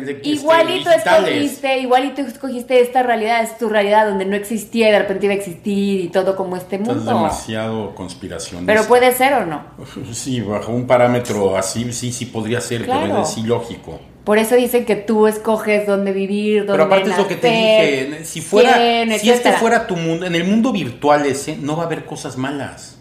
elec- 0.03 0.19
Igual 0.23 0.69
y 0.69 0.83
tú 0.83 0.89
digitales. 0.89 1.29
escogiste, 1.35 1.77
igual 1.79 2.05
y 2.05 2.09
tú 2.09 2.21
escogiste 2.21 2.81
esta 2.81 3.01
realidad, 3.03 3.41
es 3.43 3.57
tu 3.57 3.67
realidad 3.69 4.05
donde 4.07 4.25
no 4.25 4.35
existía 4.35 4.89
y 4.89 4.91
de 4.91 4.99
repente 4.99 5.25
iba 5.25 5.33
a 5.33 5.37
existir 5.37 6.01
y 6.01 6.09
todo 6.09 6.35
como 6.35 6.55
este 6.57 6.77
mundo. 6.77 6.95
demasiado 7.03 7.95
conspiracionista. 7.95 8.71
Pero 8.71 8.87
puede 8.87 9.11
ser 9.13 9.33
o 9.33 9.45
no. 9.45 9.63
Sí, 10.13 10.41
bajo 10.41 10.71
un 10.71 10.85
parámetro 10.87 11.54
así, 11.57 11.91
sí, 11.93 12.11
sí 12.11 12.25
podría 12.25 12.61
ser, 12.61 12.85
Claro. 12.85 13.01
pero 13.01 13.23
es 13.23 13.37
ilógico. 13.37 13.99
Por 14.23 14.39
eso 14.39 14.55
dicen 14.55 14.85
que 14.85 14.95
tú 14.95 15.27
escoges 15.27 15.85
dónde 15.85 16.11
vivir, 16.11 16.65
dónde 16.65 16.73
Pero 16.73 16.83
aparte 16.85 17.11
es 17.11 17.17
lo 17.17 17.27
que 17.27 17.35
te 17.35 17.47
dije, 17.47 18.25
si 18.25 18.41
fuera, 18.41 18.73
quién, 18.73 19.19
si 19.19 19.29
este 19.29 19.51
fuera 19.53 19.85
tu 19.85 19.95
mundo, 19.95 20.25
en 20.25 20.33
el 20.33 20.43
mundo 20.45 20.71
virtual 20.71 21.25
ese, 21.27 21.57
no 21.57 21.77
va 21.77 21.83
a 21.83 21.85
haber 21.85 22.05
cosas 22.05 22.35
malas. 22.35 22.97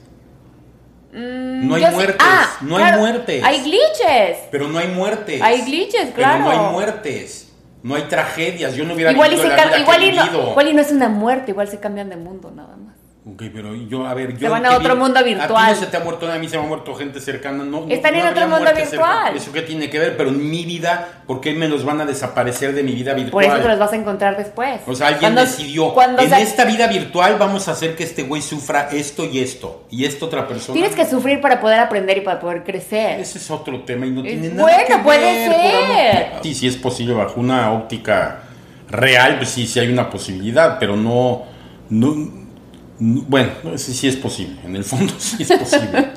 Mm, 1.12 1.68
no 1.68 1.76
hay 1.76 1.90
muertes, 1.92 2.16
ah, 2.20 2.58
no 2.60 2.76
hay 2.76 2.82
claro, 2.82 2.98
muertes. 2.98 3.42
Hay 3.42 3.62
glitches. 3.62 4.38
Pero 4.50 4.68
no 4.68 4.78
hay 4.78 4.88
muertes. 4.88 5.40
Hay 5.40 5.62
glitches, 5.62 6.10
claro. 6.14 6.44
Pero 6.44 6.44
no 6.44 6.50
hay 6.50 6.72
muertes. 6.72 7.52
No 7.84 7.94
hay 7.94 8.02
tragedias. 8.02 8.74
Yo 8.74 8.84
no 8.84 8.94
hubiera 8.94 9.12
Igual 9.12 9.32
y, 9.32 9.36
se 9.36 9.48
la 9.48 9.54
vida 9.54 9.70
que 9.72 9.80
igual, 9.80 10.02
he 10.02 10.06
y 10.06 10.12
no, 10.12 10.50
igual 10.50 10.68
y 10.68 10.74
no 10.74 10.80
es 10.80 10.90
una 10.90 11.08
muerte, 11.08 11.52
igual 11.52 11.68
se 11.68 11.78
cambian 11.78 12.08
de 12.08 12.16
mundo 12.16 12.50
nada 12.50 12.76
más. 12.76 12.96
Ok, 13.26 13.42
pero 13.54 13.74
yo, 13.74 14.06
a 14.06 14.12
ver, 14.12 14.32
yo. 14.34 14.38
Se 14.40 14.48
van 14.50 14.66
a 14.66 14.76
otro 14.76 14.94
vi- 14.96 15.00
mundo 15.00 15.18
A 15.20 15.22
ti 15.24 15.30
virtual. 15.32 15.70
no 15.74 15.80
se 15.80 15.86
te 15.86 15.96
ha 15.96 16.00
muerto, 16.00 16.30
a 16.30 16.36
mí 16.36 16.46
se 16.46 16.58
me 16.58 16.64
ha 16.64 16.66
muerto 16.66 16.94
gente 16.94 17.20
cercana. 17.22 17.64
No, 17.64 17.80
no- 17.80 17.86
Están 17.88 18.12
no 18.12 18.20
en 18.20 18.26
otro 18.26 18.42
habría 18.42 18.56
mundo 18.58 18.70
virtual. 18.76 19.34
¿Eso 19.34 19.50
qué 19.50 19.62
tiene 19.62 19.88
que 19.88 19.98
ver? 19.98 20.14
Pero 20.18 20.28
en 20.28 20.50
mi 20.50 20.66
vida, 20.66 21.22
¿por 21.26 21.40
qué 21.40 21.54
me 21.54 21.66
los 21.66 21.86
van 21.86 22.02
a 22.02 22.04
desaparecer 22.04 22.74
de 22.74 22.82
mi 22.82 22.92
vida 22.92 23.14
virtual? 23.14 23.32
Por 23.32 23.44
eso 23.44 23.62
te 23.62 23.68
los 23.68 23.78
vas 23.78 23.92
a 23.94 23.96
encontrar 23.96 24.36
después. 24.36 24.82
O 24.86 24.94
sea, 24.94 25.06
alguien 25.06 25.32
Cuando- 25.32 25.40
decidió, 25.40 25.94
cuando 25.94 26.20
en 26.20 26.34
esta 26.34 26.66
vida 26.66 26.86
virtual 26.86 27.36
vamos 27.38 27.66
a 27.68 27.70
hacer 27.70 27.96
que 27.96 28.04
este 28.04 28.24
güey 28.24 28.42
sufra 28.42 28.90
esto 28.92 29.24
y 29.24 29.38
esto, 29.40 29.86
y 29.90 30.04
esta 30.04 30.26
otra 30.26 30.46
persona. 30.46 30.74
Tienes 30.74 30.94
que 30.94 31.06
sufrir 31.06 31.40
para 31.40 31.62
poder 31.62 31.80
aprender 31.80 32.18
y 32.18 32.20
para 32.20 32.38
poder 32.38 32.62
crecer. 32.62 33.20
Ese 33.20 33.38
es 33.38 33.50
otro 33.50 33.84
tema 33.84 34.04
y 34.04 34.10
no 34.10 34.20
Es 34.22 34.32
tiene 34.32 34.48
nada 34.50 34.62
bueno, 34.64 34.78
que 34.86 34.96
puede 34.98 35.48
ver, 35.48 35.50
por 35.50 35.60
amor- 35.64 35.96
ser. 35.96 36.26
Sí, 36.42 36.54
sí 36.54 36.66
es 36.68 36.76
posible 36.76 37.14
bajo 37.14 37.40
una 37.40 37.72
óptica 37.72 38.40
real, 38.90 39.38
pues 39.38 39.48
sí, 39.48 39.66
sí 39.66 39.80
hay 39.80 39.88
una 39.90 40.10
posibilidad, 40.10 40.78
pero 40.78 40.94
no, 40.94 41.44
no, 41.88 42.14
no- 42.14 42.43
bueno, 42.98 43.50
sí, 43.76 43.92
sí 43.92 44.08
es 44.08 44.16
posible, 44.16 44.56
en 44.64 44.76
el 44.76 44.84
fondo 44.84 45.12
sí 45.18 45.42
es 45.42 45.52
posible, 45.52 46.08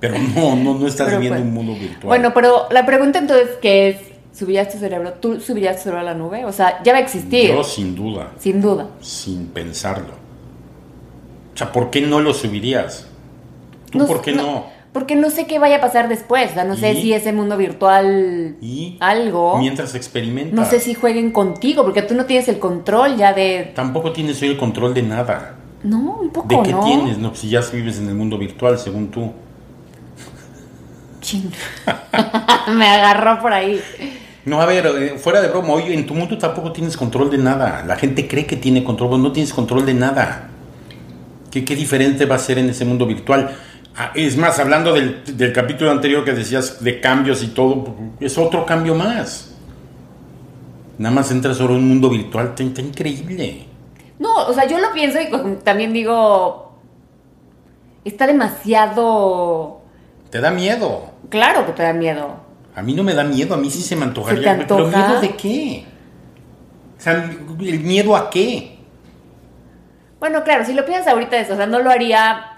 pero 0.00 0.16
no, 0.18 0.54
no, 0.56 0.78
no 0.78 0.86
estás 0.86 1.06
Pero 1.06 1.18
viviendo 1.20 1.38
pues- 1.40 1.48
un 1.48 1.54
mundo 1.54 1.72
virtual. 1.74 2.08
Bueno, 2.08 2.32
pero 2.34 2.66
la 2.70 2.84
pregunta 2.86 3.18
entonces 3.18 3.48
que 3.62 3.88
es, 3.90 3.96
¿subirías 4.32 4.68
tu 4.70 4.78
cerebro? 4.78 5.14
¿Tú 5.14 5.40
subirías 5.40 5.76
tu 5.76 5.84
cerebro 5.84 6.00
a 6.00 6.04
la 6.04 6.14
nube? 6.14 6.44
O 6.44 6.52
sea, 6.52 6.82
ya 6.84 6.92
va 6.92 6.98
a 6.98 7.02
existir, 7.02 7.48
Yo 7.50 7.64
sin 7.64 7.94
duda, 7.94 8.32
sin 8.38 8.60
duda. 8.60 8.88
sin 9.00 9.46
pensarlo. 9.46 10.12
O 11.54 11.56
sea, 11.56 11.72
¿por 11.72 11.90
qué 11.90 12.00
no 12.00 12.20
lo 12.20 12.34
subirías? 12.34 13.06
¿Tú 13.90 13.98
No 13.98 14.06
por 14.06 14.20
qué 14.20 14.32
no? 14.32 14.66
Porque 14.92 15.16
no 15.16 15.30
sé 15.30 15.46
qué 15.46 15.58
vaya 15.58 15.76
a 15.76 15.80
pasar 15.80 16.08
después. 16.08 16.50
O 16.52 16.54
sea, 16.54 16.64
no 16.64 16.76
sé 16.76 16.94
si 16.94 17.12
ese 17.12 17.32
mundo 17.32 17.56
virtual 17.56 18.56
Y 18.60 18.96
algo. 19.00 19.58
mientras 19.58 19.94
experimentas. 19.96 20.54
No 20.54 20.64
sé 20.64 20.78
si 20.78 20.94
jueguen 20.94 21.32
contigo, 21.32 21.82
porque 21.84 22.02
tú 22.02 22.14
no 22.14 22.26
tienes 22.26 22.46
el 22.48 22.58
control 22.60 23.16
ya 23.16 23.32
de. 23.32 23.72
Tampoco 23.74 24.12
tienes 24.12 24.40
hoy 24.42 24.48
el 24.50 24.56
control 24.56 24.94
de 24.94 25.02
nada. 25.02 25.56
No, 25.84 26.18
un 26.22 26.30
poco, 26.30 26.48
¿De 26.48 26.62
qué 26.62 26.72
¿no? 26.72 26.82
tienes? 26.82 27.18
No, 27.18 27.34
si 27.34 27.50
ya 27.50 27.60
vives 27.60 27.98
en 27.98 28.08
el 28.08 28.14
mundo 28.14 28.38
virtual, 28.38 28.78
según 28.78 29.08
tú. 29.10 29.30
Chin. 31.20 31.50
Me 32.74 32.86
agarró 32.86 33.40
por 33.40 33.52
ahí. 33.52 33.80
No, 34.46 34.62
a 34.62 34.66
ver, 34.66 34.86
eh, 34.86 35.18
fuera 35.18 35.42
de 35.42 35.48
broma, 35.48 35.74
hoy 35.74 35.92
en 35.92 36.06
tu 36.06 36.14
mundo 36.14 36.38
tampoco 36.38 36.72
tienes 36.72 36.96
control 36.96 37.30
de 37.30 37.36
nada. 37.36 37.84
La 37.86 37.96
gente 37.96 38.26
cree 38.26 38.46
que 38.46 38.56
tiene 38.56 38.82
control, 38.82 39.10
pero 39.10 39.22
no 39.22 39.32
tienes 39.32 39.52
control 39.52 39.84
de 39.84 39.92
nada. 39.92 40.48
¿Qué, 41.50 41.66
qué 41.66 41.76
diferente 41.76 42.24
va 42.24 42.36
a 42.36 42.38
ser 42.38 42.58
en 42.58 42.70
ese 42.70 42.86
mundo 42.86 43.04
virtual? 43.06 43.54
Ah, 43.94 44.10
es 44.14 44.38
más, 44.38 44.58
hablando 44.58 44.94
del, 44.94 45.22
del 45.36 45.52
capítulo 45.52 45.90
anterior 45.90 46.24
que 46.24 46.32
decías 46.32 46.82
de 46.82 46.98
cambios 46.98 47.42
y 47.42 47.48
todo, 47.48 47.94
es 48.20 48.38
otro 48.38 48.64
cambio 48.64 48.94
más. 48.94 49.54
Nada 50.96 51.14
más 51.14 51.30
entras 51.30 51.58
sobre 51.58 51.74
un 51.74 51.86
mundo 51.86 52.08
virtual, 52.08 52.48
está, 52.48 52.62
está 52.62 52.80
increíble. 52.80 53.73
No, 54.18 54.46
o 54.46 54.52
sea, 54.52 54.66
yo 54.66 54.78
lo 54.78 54.92
pienso 54.92 55.18
y 55.20 55.56
también 55.64 55.92
digo. 55.92 56.72
Está 58.04 58.26
demasiado. 58.26 59.80
Te 60.30 60.40
da 60.40 60.50
miedo. 60.50 61.10
Claro 61.30 61.64
que 61.64 61.72
te 61.72 61.82
da 61.82 61.92
miedo. 61.92 62.36
A 62.76 62.82
mí 62.82 62.92
no 62.92 63.02
me 63.02 63.14
da 63.14 63.24
miedo, 63.24 63.54
a 63.54 63.56
mí 63.56 63.70
sí 63.70 63.82
se 63.82 63.96
me 63.96 64.04
antojaría. 64.04 64.52
¿Se 64.52 64.58
te 64.60 64.64
¿Pero 64.66 64.88
miedo 64.88 65.20
de 65.20 65.36
qué? 65.36 65.86
O 66.98 67.00
sea, 67.00 67.30
¿el 67.60 67.80
miedo 67.80 68.16
a 68.16 68.30
qué? 68.30 68.78
Bueno, 70.18 70.42
claro, 70.42 70.64
si 70.64 70.72
lo 70.72 70.84
piensas 70.84 71.12
ahorita 71.12 71.36
eso, 71.36 71.54
o 71.54 71.56
sea, 71.56 71.66
no 71.66 71.80
lo 71.80 71.90
haría 71.90 72.54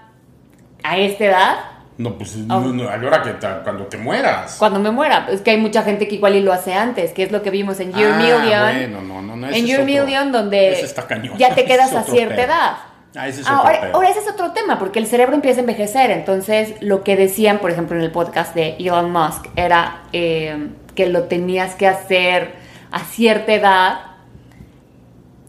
a 0.83 0.97
esta 0.97 1.25
edad, 1.25 1.55
No, 1.97 2.15
pues 2.17 2.35
Ah. 2.35 2.59
no, 2.61 2.73
no, 2.73 2.87
a 2.89 2.95
la 2.97 3.07
hora 3.07 3.21
que 3.23 3.31
te- 3.31 3.47
cuando 3.63 3.85
te 3.85 3.97
mueras. 3.97 4.55
cuando 4.59 4.79
me 4.79 4.91
muera. 4.91 5.27
Es 5.31 5.41
que 5.41 5.51
hay 5.51 5.57
mucha 5.57 5.81
gente 5.83 6.07
que 6.07 6.15
igual 6.15 6.35
y 6.35 6.41
lo 6.41 6.53
hace 6.53 6.73
antes, 6.73 7.11
que 7.11 7.23
es 7.23 7.31
lo 7.31 7.41
que 7.41 7.49
vimos 7.49 7.79
en 7.79 7.91
Your 7.93 8.11
Ah, 8.13 8.17
Million. 8.17 8.73
Bueno, 8.73 9.01
no, 9.01 9.21
no, 9.21 9.35
no, 9.35 9.47
en 9.49 9.65
Your 9.65 9.81
otro- 9.81 9.85
Million, 9.85 10.31
donde 10.31 10.73
ese 10.73 10.85
está 10.85 11.07
cañón. 11.07 11.37
ya 11.37 11.55
te 11.55 11.65
quedas 11.65 11.93
a 11.93 12.03
cierta 12.03 12.41
edad. 12.43 12.71
Ah, 13.15 13.27
ese 13.27 13.41
es 13.41 13.47
Ah, 13.47 13.61
ahora, 13.63 13.89
ahora 13.93 14.09
ese 14.09 14.19
es 14.19 14.29
otro 14.29 14.51
tema, 14.51 14.77
porque 14.77 14.99
el 14.99 15.07
cerebro 15.07 15.33
empieza 15.33 15.59
a 15.59 15.61
envejecer. 15.61 16.11
Entonces, 16.11 16.75
lo 16.81 17.03
que 17.03 17.15
decían, 17.15 17.57
por 17.59 17.71
ejemplo, 17.71 17.97
en 17.97 18.03
el 18.03 18.11
podcast 18.11 18.53
de 18.53 18.75
Elon 18.77 19.11
Musk, 19.11 19.47
era 19.55 20.03
eh, 20.13 20.67
que 20.93 21.07
lo 21.07 21.23
tenías 21.23 21.73
que 21.73 21.87
hacer 21.87 22.53
a 22.91 22.99
cierta 22.99 23.53
edad, 23.53 23.99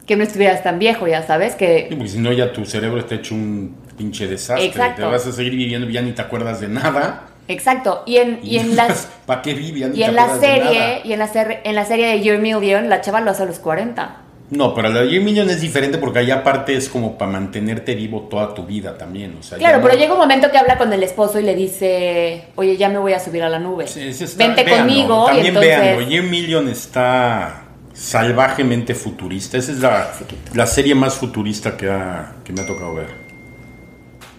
que 0.08 0.16
no 0.16 0.24
estuvieras 0.24 0.62
tan 0.64 0.78
viejo, 0.80 1.06
ya 1.06 1.22
sabes, 1.24 1.52
Sí, 1.52 1.58
que... 1.58 1.86
porque 1.90 2.08
si 2.08 2.18
no, 2.18 2.32
ya 2.32 2.52
tu 2.52 2.64
cerebro 2.64 2.98
está 2.98 3.14
hecho 3.14 3.34
un 3.34 3.76
pinche 3.96 4.26
desastre. 4.26 4.66
Exacto. 4.66 5.02
Te 5.02 5.08
vas 5.08 5.24
a 5.26 5.30
seguir 5.32 5.52
viviendo 5.54 5.88
y 5.88 5.92
ya 5.92 6.00
ni 6.02 6.12
te 6.12 6.22
acuerdas 6.22 6.60
de 6.60 6.68
nada. 6.68 7.26
Exacto, 7.46 8.02
y 8.06 8.16
en, 8.16 8.40
y 8.42 8.58
en 8.58 8.74
las... 8.76 9.08
¿Para 9.26 9.42
qué 9.42 9.54
ni 9.54 9.68
Y 9.68 10.02
en 10.02 10.14
la 10.16 10.38
serie, 10.40 11.02
y 11.04 11.12
en 11.12 11.18
la, 11.18 11.28
ser- 11.28 11.60
en 11.62 11.74
la 11.76 11.84
serie 11.84 12.06
de 12.08 12.22
Your 12.22 12.38
Million, 12.38 12.88
la 12.88 13.00
chava 13.02 13.20
lo 13.20 13.30
hace 13.30 13.42
a 13.44 13.46
los 13.46 13.58
40. 13.58 14.22
No, 14.50 14.72
pero 14.74 14.88
la 14.88 15.02
de 15.02 15.10
Jim 15.10 15.24
Million 15.24 15.50
es 15.50 15.60
diferente 15.60 15.98
porque 15.98 16.20
allá 16.20 16.36
aparte 16.36 16.74
es 16.74 16.88
como 16.88 17.18
para 17.18 17.30
mantenerte 17.30 17.94
vivo 17.94 18.28
toda 18.30 18.54
tu 18.54 18.64
vida 18.64 18.96
también. 18.96 19.36
O 19.38 19.42
sea, 19.42 19.58
Claro, 19.58 19.80
pero 19.82 19.92
no- 19.92 20.00
llega 20.00 20.14
un 20.14 20.18
momento 20.20 20.50
que 20.50 20.56
habla 20.56 20.78
con 20.78 20.90
el 20.90 21.02
esposo 21.02 21.38
y 21.38 21.42
le 21.42 21.54
dice, 21.54 22.44
oye, 22.54 22.78
ya 22.78 22.88
me 22.88 22.96
voy 22.98 23.12
a 23.12 23.20
subir 23.20 23.42
a 23.42 23.50
la 23.50 23.58
nube. 23.58 23.86
Sí, 23.86 24.10
sí 24.14 24.24
está- 24.24 24.46
Vente 24.46 24.64
véanlo, 24.64 24.86
conmigo 24.86 25.22
y 25.24 25.26
También 25.26 25.46
entonces... 25.48 25.80
véanlo. 25.80 26.06
Jim 26.08 26.30
Million 26.30 26.68
está 26.68 27.64
salvajemente 27.98 28.94
futurista. 28.94 29.58
Esa 29.58 29.72
es 29.72 29.78
la, 29.80 30.12
la 30.54 30.66
serie 30.66 30.94
más 30.94 31.14
futurista 31.16 31.76
que, 31.76 31.90
ha- 31.90 32.36
que 32.44 32.52
me 32.52 32.60
ha 32.60 32.66
tocado 32.66 32.94
ver. 32.94 33.08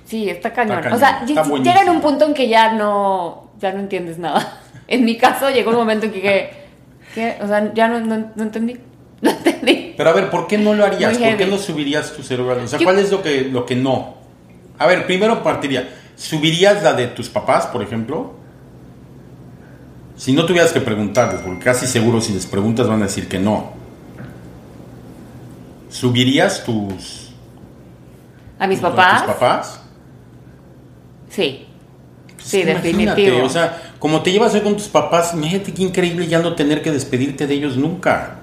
Sí, 0.05 0.29
está 0.29 0.53
cañón. 0.53 0.77
Está 0.77 0.89
cañón, 0.89 0.95
O 0.95 0.99
sea, 0.99 1.25
está 1.25 1.57
llega 1.63 1.81
en 1.81 1.89
un 1.89 2.01
punto 2.01 2.25
en 2.25 2.33
que 2.33 2.47
ya 2.47 2.71
no, 2.73 3.51
ya 3.59 3.71
no 3.73 3.79
entiendes 3.79 4.17
nada. 4.17 4.61
En 4.91 5.05
mi 5.05 5.17
caso 5.17 5.51
llegó 5.51 5.69
un 5.69 5.75
momento 5.75 6.07
en 6.07 6.11
que, 6.11 6.19
que, 6.19 6.49
que, 7.13 7.37
o 7.43 7.47
sea, 7.47 7.71
ya 7.75 7.87
no, 7.87 7.99
no, 7.99 8.31
no 8.35 8.43
entendí. 8.43 8.75
No 9.21 9.29
entendí. 9.31 9.93
Pero 9.97 10.09
a 10.11 10.13
ver, 10.13 10.29
¿por 10.29 10.47
qué 10.47 10.57
no 10.57 10.73
lo 10.73 10.85
harías? 10.85 11.19
Muy 11.19 11.27
¿Por 11.27 11.37
qué 11.37 11.45
no 11.45 11.57
subirías 11.57 12.13
tu 12.13 12.23
cerebro? 12.23 12.63
O 12.63 12.67
sea, 12.67 12.79
Yo- 12.79 12.85
¿cuál 12.85 12.99
es 12.99 13.11
lo 13.11 13.21
que, 13.21 13.41
lo 13.51 13.65
que 13.65 13.75
no? 13.75 14.15
A 14.77 14.87
ver, 14.87 15.05
primero 15.05 15.43
partiría. 15.43 15.89
¿Subirías 16.15 16.81
la 16.83 16.93
de 16.93 17.07
tus 17.07 17.27
papás, 17.29 17.67
por 17.67 17.83
ejemplo? 17.83 18.33
Si 20.19 20.33
no 20.33 20.45
tuvieras 20.45 20.73
que 20.73 20.81
preguntarles, 20.81 21.39
porque 21.41 21.63
casi 21.63 21.87
seguro 21.87 22.19
si 22.19 22.33
les 22.33 22.45
preguntas 22.45 22.87
van 22.89 23.01
a 23.01 23.05
decir 23.05 23.29
que 23.29 23.39
no. 23.39 23.71
¿Subirías 25.89 26.63
tus, 26.65 27.29
¿A 28.59 28.67
mis 28.67 28.79
tus- 28.79 28.89
papás? 28.89 29.23
tus 29.25 29.33
papás? 29.33 29.81
Sí. 31.29 31.65
Pues 32.35 32.47
Sí, 32.47 32.63
definitivo. 32.63 33.43
O 33.43 33.49
sea, 33.49 33.93
como 33.99 34.21
te 34.21 34.31
llevas 34.31 34.53
hoy 34.53 34.61
con 34.61 34.75
tus 34.75 34.87
papás, 34.87 35.33
imagínate 35.33 35.73
qué 35.73 35.83
increíble 35.83 36.27
ya 36.27 36.39
no 36.39 36.53
tener 36.53 36.81
que 36.81 36.91
despedirte 36.91 37.47
de 37.47 37.53
ellos 37.53 37.77
nunca. 37.77 38.35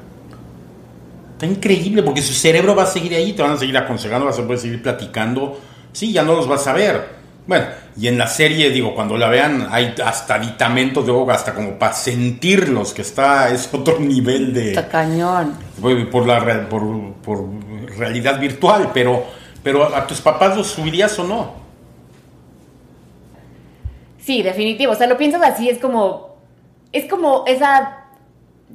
Está 1.35 1.47
increíble 1.47 2.03
porque 2.03 2.23
su 2.23 2.33
cerebro 2.33 2.75
va 2.75 2.85
a 2.85 2.87
seguir 2.87 3.15
ahí, 3.15 3.33
te 3.35 3.43
van 3.43 3.53
a 3.53 3.57
seguir 3.59 3.77
aconsejando, 3.77 4.25
vas 4.27 4.39
a 4.39 4.43
poder 4.43 4.59
seguir 4.59 4.83
platicando. 4.83 5.61
Sí, 5.93 6.13
ya 6.13 6.23
no 6.23 6.35
los 6.35 6.49
vas 6.49 6.67
a 6.67 6.73
ver, 6.73 7.07
Bueno, 7.47 7.67
y 7.97 8.09
en 8.09 8.19
la 8.19 8.27
serie, 8.27 8.71
digo, 8.71 8.95
cuando 8.95 9.17
la 9.17 9.29
vean, 9.29 9.69
hay 9.71 9.95
hasta 10.05 10.35
aditamentos 10.35 11.07
de 11.07 11.13
hoga, 11.13 11.35
hasta 11.35 11.55
como 11.55 11.79
para 11.79 11.93
sentirlos, 11.93 12.93
que 12.93 13.03
está, 13.03 13.51
es 13.51 13.69
otro 13.73 14.01
nivel 14.01 14.53
de... 14.53 14.71
Está 14.71 14.89
cañón. 14.89 15.55
Por 16.11 16.27
la 16.27 16.69
por, 16.69 17.13
por 17.23 17.45
realidad 17.97 18.41
virtual, 18.41 18.91
pero, 18.93 19.25
pero 19.63 19.95
¿a 19.95 20.07
tus 20.07 20.21
papás 20.21 20.57
los 20.57 20.67
subirías 20.67 21.19
o 21.19 21.25
no? 21.25 21.67
Sí, 24.27 24.43
definitivo. 24.43 24.93
O 24.93 24.97
sea, 24.97 25.07
lo 25.07 25.17
piensas 25.17 25.41
así, 25.43 25.69
es 25.69 25.79
como. 25.79 26.35
Es 26.93 27.09
como 27.09 27.45
esa 27.47 28.07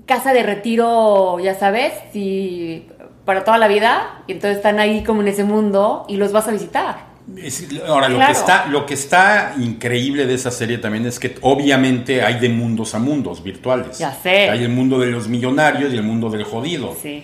casa 0.06 0.32
de 0.32 0.44
retiro, 0.44 1.40
ya 1.40 1.56
sabes, 1.56 1.94
y 2.13 2.86
para 3.25 3.44
toda 3.44 3.58
la 3.58 3.68
vida. 3.68 4.24
Y 4.28 4.34
entonces 4.34 4.58
están 4.58 4.80
ahí 4.80 5.04
como 5.04 5.22
en 5.22 5.28
ese 5.28 5.44
mundo 5.44 6.06
y 6.08 6.16
los 6.16 6.32
vas 6.32 6.48
a 6.48 6.51
visitar. 6.51 7.11
Es- 7.38 7.66
ahora, 7.88 8.10
lo, 8.10 8.20
que 8.20 8.32
está, 8.32 8.66
lo 8.68 8.86
que 8.86 8.94
está 8.94 9.54
increíble 9.60 10.26
de 10.26 10.34
esa 10.34 10.52
serie 10.52 10.78
también 10.78 11.06
es 11.06 11.20
que 11.20 11.36
obviamente 11.42 12.22
hay 12.24 12.40
de 12.40 12.50
mundos 12.50 12.94
a 12.96 13.00
mundos 13.00 13.44
virtuales. 13.44 13.98
Ya 14.00 14.14
sé. 14.14 14.50
Hay 14.50 14.64
el 14.64 14.70
mundo 14.70 15.00
de 15.00 15.08
los 15.08 15.28
millonarios 15.28 15.94
y 15.94 15.98
el 15.98 16.04
mundo 16.04 16.30
del 16.30 16.44
jodido. 16.44 16.96
Sí. 17.02 17.24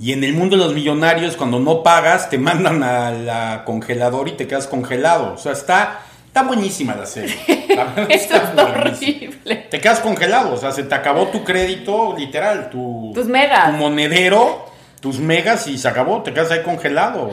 Y 0.00 0.12
en 0.12 0.22
el 0.22 0.32
mundo 0.32 0.56
de 0.56 0.62
los 0.64 0.74
millonarios, 0.74 1.36
cuando 1.36 1.58
no 1.58 1.82
pagas, 1.82 2.30
te 2.30 2.38
mandan 2.38 2.82
a 2.82 3.10
la 3.10 3.62
congelador 3.64 4.28
y 4.28 4.32
te 4.32 4.46
quedas 4.46 4.66
congelado. 4.68 5.34
O 5.34 5.38
sea, 5.38 5.52
está, 5.52 6.00
está 6.26 6.42
buenísima 6.44 6.94
la 6.94 7.06
serie. 7.06 7.34
La 7.68 7.84
verdad 7.84 8.06
Eso 8.10 8.34
está 8.34 8.52
es 8.52 8.58
horrible. 9.02 9.56
Te 9.70 9.80
quedas 9.80 10.00
congelado, 10.00 10.54
o 10.54 10.56
sea, 10.56 10.72
se 10.72 10.82
te 10.84 10.94
acabó 10.94 11.28
tu 11.28 11.44
crédito, 11.44 12.14
literal, 12.16 12.70
tu, 12.70 13.12
Tus 13.14 13.26
megas. 13.26 13.70
tu 13.70 13.76
monedero, 13.76 14.66
tus 15.00 15.18
megas 15.20 15.66
y 15.68 15.78
se 15.78 15.86
acabó, 15.86 16.22
te 16.22 16.32
quedas 16.32 16.50
ahí 16.50 16.62
congelado. 16.62 17.30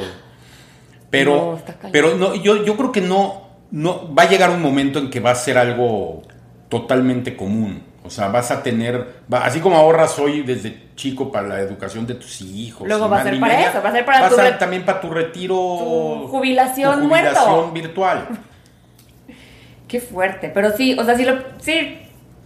Pero, 1.10 1.58
No, 1.68 1.90
pero 1.92 2.16
no, 2.16 2.36
yo, 2.36 2.64
yo 2.64 2.76
creo 2.78 2.92
que 2.92 3.02
no, 3.02 3.42
no, 3.72 4.14
va 4.14 4.24
a 4.24 4.30
llegar 4.30 4.50
un 4.50 4.62
momento 4.62 5.00
en 5.00 5.10
que 5.10 5.20
va 5.20 5.32
a 5.32 5.36
ser 5.36 5.58
algo 5.58 6.22
totalmente 6.70 7.36
común. 7.36 7.84
O 8.04 8.10
sea, 8.10 8.28
vas 8.28 8.52
a 8.52 8.62
tener, 8.62 9.22
va- 9.34 9.46
así 9.46 9.60
como 9.60 9.78
ahorras 9.78 10.20
hoy 10.20 10.42
desde 10.44 10.90
chico 10.96 11.32
para 11.32 11.48
la 11.48 11.60
educación 11.60 12.06
de 12.06 12.14
tus 12.16 12.40
hijos. 12.42 12.88
Luego 12.88 13.10
va 13.10 13.20
a 13.22 13.24
ser 13.24 13.40
para 13.40 13.54
media, 13.54 13.70
eso, 13.72 13.82
va 13.82 13.90
a 13.90 13.92
ser 13.92 14.06
para 14.06 14.22
va 14.22 14.30
tu 14.30 14.36
ser 14.36 14.46
re- 14.46 14.60
también 14.60 14.84
para 14.86 15.02
tu 15.02 15.10
retiro. 15.10 15.56
tu 15.56 16.28
jubilación 16.28 17.02
tu 17.02 17.08
jubilación 17.10 17.50
muerto. 17.56 17.72
virtual. 17.72 18.28
Qué 19.88 20.00
fuerte. 20.00 20.50
Pero 20.54 20.76
sí, 20.76 20.96
o 20.98 21.04
sea, 21.04 21.16
si 21.16 21.26
lo, 21.26 21.36
sí, 21.60 21.98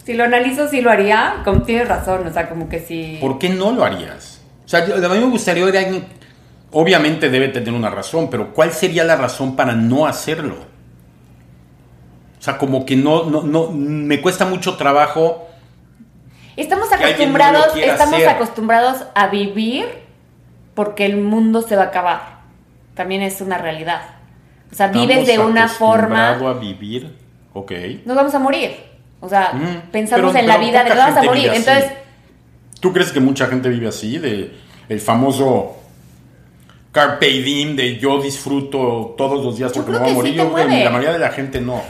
si 0.04 0.14
lo 0.14 0.24
analizo, 0.26 0.68
sí 0.68 0.82
lo 0.82 0.92
haría. 0.92 1.42
Como, 1.44 1.64
tienes 1.64 1.88
razón, 1.88 2.26
o 2.28 2.34
sea, 2.34 2.50
como 2.50 2.68
que 2.70 2.80
sí. 2.80 3.18
¿Por 3.22 3.40
qué 3.40 3.50
no 3.50 3.72
lo 3.72 3.84
harías? 3.84 4.42
O 4.66 4.68
sea, 4.70 4.86
yo- 4.88 4.96
a 4.96 5.10
mí 5.14 5.20
me 5.20 5.26
gustaría 5.30 5.66
ver 5.66 5.78
a 5.78 5.80
alguien, 5.80 6.06
obviamente 6.72 7.30
debe 7.30 7.48
tener 7.50 7.74
una 7.74 7.90
razón, 7.90 8.30
pero 8.30 8.54
¿cuál 8.54 8.72
sería 8.74 9.04
la 9.04 9.16
razón 9.16 9.56
para 9.56 9.74
no 9.74 10.06
hacerlo? 10.06 10.56
O 12.40 12.42
sea, 12.42 12.58
como 12.58 12.86
que 12.86 12.96
no, 12.96 13.26
no, 13.26 13.44
no, 13.44 13.72
me 13.72 14.22
cuesta 14.22 14.46
mucho 14.46 14.76
trabajo. 14.78 15.48
Estamos 16.56 16.90
no 16.90 16.96
acostumbrados, 16.96 17.76
estamos 17.76 18.16
hacer. 18.16 18.30
acostumbrados 18.30 19.06
a 19.14 19.28
vivir 19.28 19.86
porque 20.74 21.06
el 21.06 21.18
mundo 21.18 21.62
se 21.62 21.76
va 21.76 21.84
a 21.84 21.86
acabar. 21.88 22.40
También 22.96 23.22
es 23.22 23.42
una 23.42 23.58
realidad. 23.58 24.02
O 24.72 24.76
sea, 24.76 24.88
vives 24.88 25.26
de 25.26 25.40
una 25.40 25.68
forma. 25.68 26.30
a 26.32 26.54
vivir, 26.54 27.16
ok. 27.54 27.72
Nos 28.06 28.16
vamos 28.16 28.34
a 28.36 28.40
morir. 28.40 28.72
O 29.22 29.28
sea, 29.28 29.52
Mm, 29.54 29.92
pensamos 29.92 30.32
pero- 30.32 30.40
en 30.40 30.48
la 30.48 30.58
vida 30.58 30.84
de 30.84 30.90
nos 30.90 30.98
vamos 30.98 31.18
a 31.18 31.24
morir. 31.24 31.52
Entonces, 31.54 31.92
¿Tú 32.80 32.94
crees 32.94 33.12
que 33.12 33.20
mucha 33.20 33.48
gente 33.48 33.68
vive 33.68 33.90
así? 33.90 34.18
De 34.20 34.54
el 34.88 35.02
famoso 35.02 35.76
carpe 36.92 37.28
diem 37.28 37.76
de 37.76 37.98
yo 37.98 38.22
disfruto 38.22 39.14
todos 39.18 39.44
los 39.44 39.58
días 39.58 39.72
porque 39.74 39.92
me 39.92 40.00
voy 40.00 40.10
a 40.10 40.14
morir. 40.14 40.32
sí 40.34 40.38
Yo 40.38 40.54
creo 40.54 40.68
que 40.68 40.84
la 40.84 40.90
mayoría 40.90 41.14
de 41.14 41.20
la 41.20 41.30
gente 41.32 41.62
no. 41.62 41.82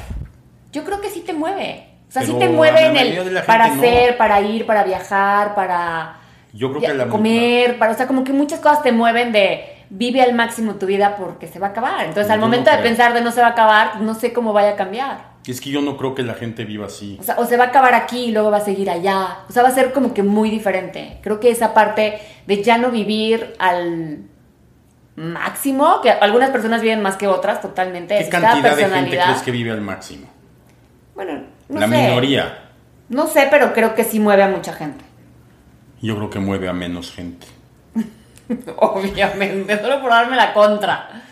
yo 0.71 0.83
creo 0.83 1.01
que 1.01 1.09
sí 1.09 1.21
te 1.21 1.33
mueve. 1.33 1.85
O 2.07 2.12
sea, 2.12 2.23
sí 2.23 2.33
te 2.39 2.49
mueve 2.49 2.88
en 2.88 2.97
el 2.97 3.41
para 3.45 3.67
no. 3.67 3.75
hacer, 3.75 4.17
para 4.17 4.41
ir, 4.41 4.65
para 4.65 4.83
viajar, 4.83 5.53
para 5.53 6.17
Yo 6.53 6.69
creo 6.69 6.81
ya- 6.81 6.88
que 6.89 6.93
la 6.95 7.07
comer, 7.07 7.77
para, 7.77 7.91
o 7.91 7.95
sea, 7.95 8.07
como 8.07 8.23
que 8.23 8.33
muchas 8.33 8.59
cosas 8.59 8.81
te 8.81 8.91
mueven 8.91 9.31
de 9.31 9.63
vive 9.91 10.21
al 10.21 10.33
máximo 10.33 10.75
tu 10.75 10.85
vida 10.88 11.15
porque 11.17 11.47
se 11.47 11.59
va 11.59 11.67
a 11.67 11.69
acabar. 11.69 12.05
Entonces, 12.05 12.29
al 12.31 12.39
Yo 12.39 12.41
no 12.45 12.47
momento 12.47 12.71
de 12.71 12.77
pensar 12.79 13.13
de 13.13 13.21
no 13.21 13.31
se 13.31 13.41
va 13.41 13.47
a 13.47 13.51
acabar, 13.51 14.01
no 14.01 14.13
sé 14.15 14.33
cómo 14.33 14.53
vaya 14.53 14.71
a 14.71 14.75
cambiar. 14.75 15.29
Es 15.47 15.62
que 15.62 15.71
yo 15.71 15.81
no 15.81 15.97
creo 15.97 16.13
que 16.13 16.21
la 16.21 16.35
gente 16.35 16.63
viva 16.65 16.85
así. 16.88 17.17
O 17.19 17.23
sea, 17.23 17.35
o 17.39 17.45
se 17.45 17.57
va 17.57 17.65
a 17.65 17.67
acabar 17.67 17.95
aquí 17.95 18.25
y 18.25 18.31
luego 18.31 18.51
va 18.51 18.57
a 18.57 18.62
seguir 18.65 18.88
allá. 18.89 19.39
O 19.49 19.51
sea, 19.51 19.63
va 19.63 19.69
a 19.69 19.73
ser 19.73 19.93
como 19.93 20.13
que 20.13 20.21
muy 20.21 20.49
diferente. 20.51 21.17
Creo 21.23 21.39
que 21.39 21.49
esa 21.49 21.73
parte 21.73 22.19
de 22.45 22.62
ya 22.63 22.77
no 22.77 22.91
vivir 22.91 23.55
al 23.57 24.19
máximo, 25.19 25.99
que 26.01 26.10
algunas 26.10 26.49
personas 26.49 26.82
viven 26.82 27.01
más 27.01 27.17
que 27.17 27.27
otras 27.27 27.62
totalmente. 27.62 28.15
¿Qué 28.15 28.23
es 28.23 28.29
cantidad 28.29 28.75
de 28.75 28.86
gente 28.86 29.19
crees 29.21 29.41
que 29.41 29.51
vive 29.51 29.71
al 29.71 29.82
máximo? 29.82 30.27
Bueno, 31.13 31.43
no 31.67 31.79
la 31.79 31.88
sé. 31.88 31.97
minoría. 31.97 32.69
No 33.10 33.27
sé, 33.27 33.47
pero 33.51 33.73
creo 33.73 33.95
que 33.95 34.05
sí 34.05 34.19
mueve 34.19 34.43
a 34.43 34.47
mucha 34.47 34.71
gente. 34.71 35.03
Yo 36.01 36.15
creo 36.15 36.29
que 36.29 36.39
mueve 36.39 36.69
a 36.69 36.73
menos 36.73 37.12
gente. 37.12 37.45
Obviamente, 38.77 39.77
solo 39.82 39.99
por 40.01 40.10
darme 40.10 40.38
la 40.38 40.53
contra. 40.53 41.23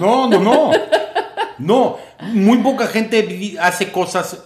No, 0.00 0.26
no, 0.26 0.40
no. 0.40 0.72
No, 1.58 1.98
muy 2.32 2.58
poca 2.58 2.86
gente 2.86 3.56
hace 3.60 3.92
cosas. 3.92 4.44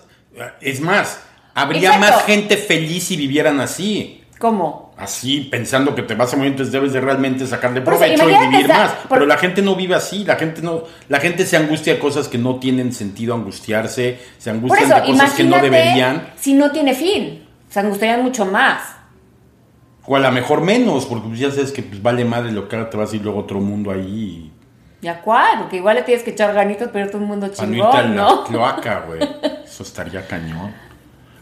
Es 0.60 0.80
más, 0.80 1.22
habría 1.54 1.94
Exacto. 1.94 2.16
más 2.16 2.24
gente 2.24 2.56
feliz 2.56 3.04
si 3.04 3.16
vivieran 3.16 3.60
así. 3.60 4.21
¿Cómo? 4.42 4.90
Así, 4.96 5.42
pensando 5.42 5.94
que 5.94 6.02
te 6.02 6.16
vas 6.16 6.32
a 6.34 6.36
morir, 6.36 6.50
entonces 6.50 6.72
debes 6.72 6.92
de 6.92 7.00
realmente 7.00 7.46
sacarle 7.46 7.80
provecho 7.80 8.28
y 8.28 8.36
vivir 8.48 8.66
más. 8.66 8.90
por- 8.90 9.10
Pero 9.18 9.26
la 9.26 9.36
gente 9.36 9.62
no 9.62 9.76
vive 9.76 9.94
así, 9.94 10.24
la 10.24 10.34
gente 10.34 10.62
no, 10.62 10.82
la 11.08 11.20
gente 11.20 11.46
se 11.46 11.56
angustia 11.56 11.92
de 11.92 12.00
cosas 12.00 12.26
que 12.26 12.38
no 12.38 12.56
tienen 12.56 12.92
sentido 12.92 13.36
angustiarse, 13.36 14.18
se 14.38 14.50
angustian 14.50 14.90
eso, 14.90 15.00
de 15.00 15.06
cosas 15.06 15.34
que 15.34 15.44
no 15.44 15.60
deberían, 15.60 16.30
si 16.34 16.54
no 16.54 16.72
tiene 16.72 16.92
fin. 16.92 17.44
Se 17.68 17.78
angustiarían 17.78 18.24
mucho 18.24 18.44
más. 18.44 18.82
o 20.06 20.16
a 20.16 20.18
lo 20.18 20.32
mejor 20.32 20.60
menos, 20.60 21.06
porque 21.06 21.28
pues 21.28 21.38
ya 21.38 21.52
sabes 21.52 21.70
que 21.70 21.84
pues, 21.84 22.02
vale 22.02 22.24
madre 22.24 22.50
lo 22.50 22.66
que 22.68 22.74
ahora 22.74 22.90
te 22.90 22.96
vas 22.96 23.12
a 23.12 23.14
ir 23.16 23.22
luego 23.22 23.38
a 23.38 23.42
otro 23.42 23.60
mundo 23.60 23.92
ahí. 23.92 24.50
¿Ya 25.02 25.20
cuál? 25.20 25.60
Porque 25.60 25.76
igual 25.76 25.94
le 25.94 26.02
tienes 26.02 26.24
que 26.24 26.30
echar 26.30 26.52
ganitos 26.52 26.88
irte 26.92 27.16
a 27.16 27.20
un 27.20 27.26
mundo 27.28 27.46
Para 27.48 27.68
no 27.68 27.74
chingón, 27.74 28.16
la 28.16 28.42
cloaca, 28.44 29.04
güey. 29.06 29.20
Eso 29.64 29.84
estaría 29.84 30.26
cañón. 30.26 30.74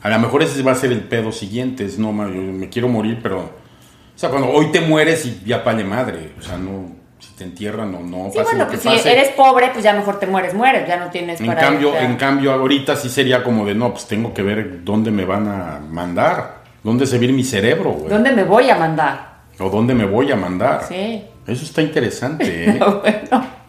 A 0.03 0.09
lo 0.09 0.19
mejor 0.19 0.43
ese 0.43 0.63
va 0.63 0.73
a 0.73 0.77
ser 0.77 0.93
el 0.93 1.03
pedo 1.03 1.33
siguiente. 1.33 1.85
Es 1.85 1.99
no, 1.99 2.11
yo 2.29 2.41
me 2.41 2.69
quiero 2.69 2.89
morir, 2.89 3.19
pero. 3.23 3.39
O 3.41 4.19
sea, 4.19 4.31
cuando 4.31 4.49
hoy 4.49 4.67
te 4.73 4.81
mueres 4.81 5.25
y 5.27 5.43
ya 5.45 5.59
vale 5.59 5.85
madre. 5.85 6.33
O 6.39 6.43
sea, 6.43 6.57
no. 6.57 6.99
Si 7.19 7.35
te 7.35 7.45
entierran 7.45 7.95
o 7.95 8.01
no, 8.01 8.31
Sí, 8.31 8.39
pase 8.39 8.43
bueno, 8.45 8.65
lo 8.65 8.71
que 8.71 8.79
pues 8.79 9.03
si 9.03 9.09
eres 9.11 9.29
pobre, 9.33 9.69
pues 9.75 9.85
ya 9.85 9.93
mejor 9.93 10.19
te 10.19 10.27
mueres, 10.27 10.55
mueres, 10.55 10.89
ya 10.89 10.97
no 10.97 11.11
tienes 11.11 11.39
En 11.39 11.49
para 11.49 11.61
cambio, 11.61 11.89
irte 11.91 12.05
en 12.07 12.17
cambio, 12.17 12.51
ahorita 12.51 12.97
sí 12.97 13.11
sería 13.11 13.45
como 13.45 13.67
de 13.67 13.75
no, 13.75 13.93
pues 13.93 14.07
tengo 14.07 14.33
que 14.33 14.43
ver 14.43 14.85
dónde 14.85 15.11
me 15.11 15.27
van 15.27 15.47
a 15.47 15.81
mandar. 15.87 16.61
¿Dónde 16.83 17.07
se 17.07 17.19
viene 17.19 17.35
mi 17.35 17.45
cerebro, 17.45 17.91
güey? 17.91 18.09
¿Dónde 18.09 18.33
me 18.33 18.45
voy 18.45 18.71
a 18.71 18.77
mandar? 18.77 19.41
O 19.59 19.69
dónde 19.69 19.95
me 19.95 20.07
voy 20.07 20.33
a 20.33 20.37
mandar. 20.37 20.85
Sí. 20.89 21.23
Eso 21.47 21.65
está 21.65 21.83
interesante, 21.83 22.71
¿eh? 22.71 22.79
bueno. 23.03 23.60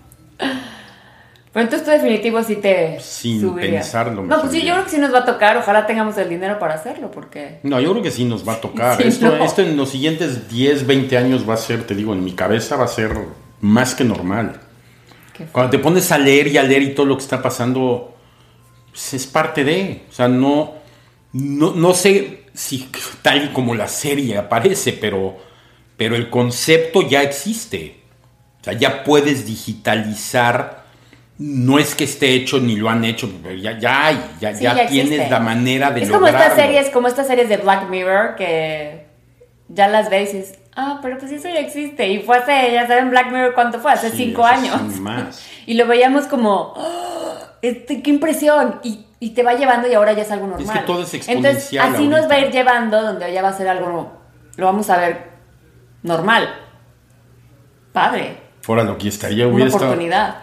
Pero 1.53 1.65
entonces 1.65 1.85
tú 1.85 1.91
definitivo 1.91 2.41
sí 2.43 2.55
te 2.57 2.97
Sin 3.01 3.41
subirías. 3.41 3.83
pensarlo, 3.85 4.21
me 4.21 4.29
No, 4.29 4.39
pues 4.39 4.51
sí, 4.51 4.59
subiría. 4.59 4.69
yo 4.69 4.73
creo 4.75 4.85
que 4.85 4.91
sí 4.91 4.97
nos 4.99 5.13
va 5.13 5.19
a 5.19 5.25
tocar. 5.25 5.57
Ojalá 5.57 5.85
tengamos 5.85 6.17
el 6.17 6.29
dinero 6.29 6.57
para 6.59 6.75
hacerlo, 6.75 7.11
porque... 7.11 7.59
No, 7.63 7.79
yo 7.81 7.91
creo 7.91 8.03
que 8.03 8.11
sí 8.11 8.23
nos 8.23 8.47
va 8.47 8.53
a 8.53 8.61
tocar. 8.61 8.97
Sí, 9.01 9.07
esto, 9.07 9.37
no. 9.37 9.43
esto 9.43 9.61
en 9.61 9.75
los 9.75 9.89
siguientes 9.89 10.49
10, 10.49 10.87
20 10.87 11.17
años 11.17 11.47
va 11.49 11.55
a 11.55 11.57
ser, 11.57 11.85
te 11.85 11.93
digo, 11.93 12.13
en 12.13 12.23
mi 12.23 12.31
cabeza 12.33 12.77
va 12.77 12.85
a 12.85 12.87
ser 12.87 13.11
más 13.59 13.95
que 13.95 14.03
normal. 14.05 14.61
Cuando 15.51 15.71
te 15.71 15.79
pones 15.79 16.11
a 16.11 16.17
leer 16.17 16.47
y 16.47 16.57
a 16.57 16.63
leer 16.63 16.83
y 16.83 16.93
todo 16.93 17.05
lo 17.07 17.17
que 17.17 17.23
está 17.23 17.41
pasando, 17.41 18.15
pues 18.91 19.13
es 19.15 19.25
parte 19.27 19.63
de. 19.63 20.03
O 20.09 20.13
sea, 20.13 20.27
no, 20.27 20.73
no, 21.33 21.73
no 21.73 21.93
sé 21.93 22.45
si 22.53 22.89
tal 23.21 23.45
y 23.45 23.47
como 23.49 23.73
la 23.75 23.87
serie 23.87 24.37
aparece, 24.37 24.93
pero, 24.93 25.37
pero 25.97 26.15
el 26.15 26.29
concepto 26.29 27.01
ya 27.07 27.23
existe. 27.23 28.01
O 28.61 28.63
sea, 28.63 28.73
ya 28.73 29.03
puedes 29.03 29.45
digitalizar. 29.47 30.80
No 31.43 31.79
es 31.79 31.95
que 31.95 32.03
esté 32.03 32.35
hecho 32.35 32.59
ni 32.59 32.75
lo 32.75 32.87
han 32.87 33.03
hecho, 33.03 33.27
pero 33.41 33.55
ya, 33.55 33.79
ya 33.79 34.05
hay, 34.05 34.21
ya, 34.39 34.53
Sí, 34.53 34.63
ya 34.63 34.85
tienes 34.85 35.27
la 35.31 35.39
manera 35.39 35.89
de 35.89 36.03
Es 36.03 36.11
como 36.11 36.27
estas 36.27 36.53
series, 36.53 36.89
como 36.91 37.07
estas 37.07 37.25
series 37.25 37.49
de 37.49 37.57
Black 37.57 37.89
Mirror 37.89 38.35
que 38.35 39.07
ya 39.67 39.87
las 39.87 40.11
ves 40.11 40.33
y 40.35 40.37
dices, 40.37 40.59
ah, 40.75 40.99
pero 41.01 41.17
pues 41.17 41.31
eso 41.31 41.47
ya 41.47 41.59
existe. 41.59 42.07
Y 42.09 42.19
fue 42.19 42.37
hace, 42.37 42.71
ya 42.73 42.85
saben, 42.87 43.09
Black 43.09 43.31
Mirror 43.31 43.55
cuánto 43.55 43.79
fue, 43.79 43.91
hace 43.91 44.11
Sí, 44.11 44.17
cinco 44.17 44.45
años. 44.45 44.79
más. 44.99 45.43
y 45.65 45.73
lo 45.73 45.87
veíamos 45.87 46.25
como, 46.27 46.73
¡ah! 46.77 47.55
este, 47.63 48.03
qué 48.03 48.11
impresión. 48.11 48.79
Y, 48.83 49.05
y 49.19 49.31
te 49.31 49.41
va 49.41 49.55
llevando 49.55 49.87
y 49.87 49.95
ahora 49.95 50.13
ya 50.13 50.21
es 50.21 50.31
algo 50.31 50.45
normal. 50.45 50.79
que 50.79 50.85
todo 50.85 51.01
es 51.01 51.11
Entonces, 51.13 51.27
exponencial 51.27 51.95
así 51.95 52.07
nos 52.07 52.29
va 52.29 52.35
a 52.35 52.39
ir 52.39 52.51
llevando, 52.51 53.01
donde 53.01 53.33
ya 53.33 53.41
va 53.41 53.49
a 53.49 53.53
ser 53.57 53.67
algo, 53.67 54.11
lo 54.57 54.65
vamos 54.67 54.87
a 54.91 54.97
ver 54.97 55.23
normal. 56.03 56.47
Padre, 57.93 58.37
Fuera 58.61 58.83
lo 58.83 58.95
que 58.97 59.07
estaría, 59.07 59.45
una 59.47 59.55
hubiera 59.55 59.69
estado- 59.69 59.85
oportunidad. 59.87 60.35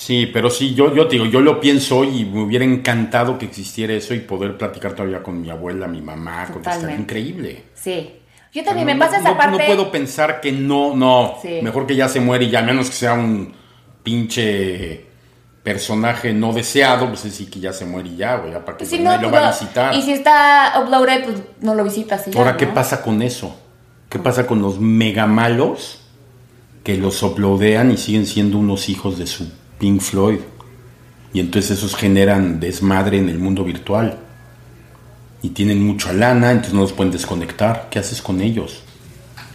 Sí, 0.00 0.24
pero 0.32 0.48
sí, 0.48 0.72
yo, 0.74 0.94
yo 0.94 1.06
te 1.08 1.16
digo, 1.16 1.26
yo 1.26 1.40
lo 1.42 1.60
pienso 1.60 2.04
y 2.04 2.24
me 2.24 2.40
hubiera 2.42 2.64
encantado 2.64 3.36
que 3.36 3.44
existiera 3.44 3.92
eso 3.92 4.14
y 4.14 4.20
poder 4.20 4.56
platicar 4.56 4.94
todavía 4.94 5.22
con 5.22 5.38
mi 5.42 5.50
abuela, 5.50 5.86
mi 5.86 6.00
mamá, 6.00 6.46
con 6.50 6.62
estaría 6.66 6.96
increíble. 6.96 7.64
Sí. 7.74 8.10
Yo 8.50 8.64
también 8.64 8.86
me 8.86 8.96
pasa 8.96 9.16
no- 9.18 9.20
esa 9.24 9.30
no- 9.32 9.36
parte. 9.36 9.58
No 9.58 9.66
puedo 9.66 9.92
pensar 9.92 10.40
que 10.40 10.52
no, 10.52 10.96
no. 10.96 11.34
Sí. 11.42 11.58
Mejor 11.62 11.86
que 11.86 11.96
ya 11.96 12.08
se 12.08 12.18
muere 12.18 12.46
y 12.46 12.50
ya, 12.50 12.60
a 12.60 12.62
menos 12.62 12.88
que 12.88 12.96
sea 12.96 13.12
un 13.12 13.52
pinche 14.02 15.04
personaje 15.62 16.32
no 16.32 16.54
deseado, 16.54 17.08
pues 17.08 17.26
es 17.26 17.34
sí 17.34 17.46
que 17.50 17.60
ya 17.60 17.74
se 17.74 17.84
muere 17.84 18.08
y 18.08 18.16
ya, 18.16 18.36
güey, 18.36 18.52
ya 18.52 18.64
para 18.64 18.78
que 18.78 18.86
Si 18.86 18.98
no, 19.00 19.14
lo 19.18 19.28
pues, 19.28 19.42
va 19.42 19.48
a 19.48 19.50
visitar. 19.52 19.94
Y 19.94 20.00
si 20.00 20.12
está 20.12 20.80
uploaded, 20.82 21.24
pues 21.24 21.36
no 21.60 21.74
lo 21.74 21.84
visitas 21.84 22.26
y 22.26 22.30
ya, 22.30 22.38
Ahora, 22.38 22.56
¿qué 22.56 22.64
¿no? 22.64 22.72
pasa 22.72 23.02
con 23.02 23.20
eso? 23.20 23.54
¿Qué 24.08 24.18
pasa 24.18 24.46
con 24.46 24.62
los 24.62 24.80
mega 24.80 25.26
malos 25.26 26.00
que 26.84 26.96
los 26.96 27.22
uploadean 27.22 27.90
y 27.92 27.98
siguen 27.98 28.24
siendo 28.24 28.56
unos 28.56 28.88
hijos 28.88 29.18
de 29.18 29.26
su 29.26 29.46
Pink 29.80 30.00
Floyd? 30.00 30.40
Y 31.32 31.40
entonces 31.40 31.78
esos 31.78 31.96
generan 31.96 32.60
desmadre 32.60 33.18
en 33.18 33.28
el 33.28 33.38
mundo 33.38 33.64
virtual. 33.64 34.18
Y 35.42 35.50
tienen 35.50 35.84
mucha 35.84 36.12
lana, 36.12 36.50
entonces 36.50 36.74
no 36.74 36.82
los 36.82 36.92
pueden 36.92 37.10
desconectar. 37.10 37.88
¿Qué 37.90 37.98
haces 37.98 38.20
con 38.20 38.40
ellos? 38.40 38.82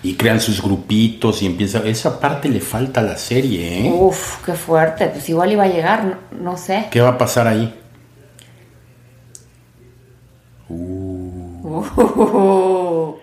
Y 0.01 0.15
crean 0.15 0.41
sus 0.41 0.61
grupitos 0.61 1.41
y 1.41 1.45
empieza... 1.45 1.79
Esa 1.85 2.19
parte 2.19 2.49
le 2.49 2.59
falta 2.59 3.01
a 3.01 3.03
la 3.03 3.17
serie, 3.17 3.87
¿eh? 3.87 3.91
Uf, 3.93 4.43
qué 4.43 4.53
fuerte. 4.53 5.07
Pues 5.07 5.29
igual 5.29 5.51
iba 5.51 5.63
a 5.63 5.67
llegar, 5.67 6.03
no, 6.03 6.17
no 6.41 6.57
sé. 6.57 6.87
¿Qué 6.91 7.01
va 7.01 7.09
a 7.09 7.17
pasar 7.17 7.47
ahí? 7.47 7.73
Uh, 10.67 13.15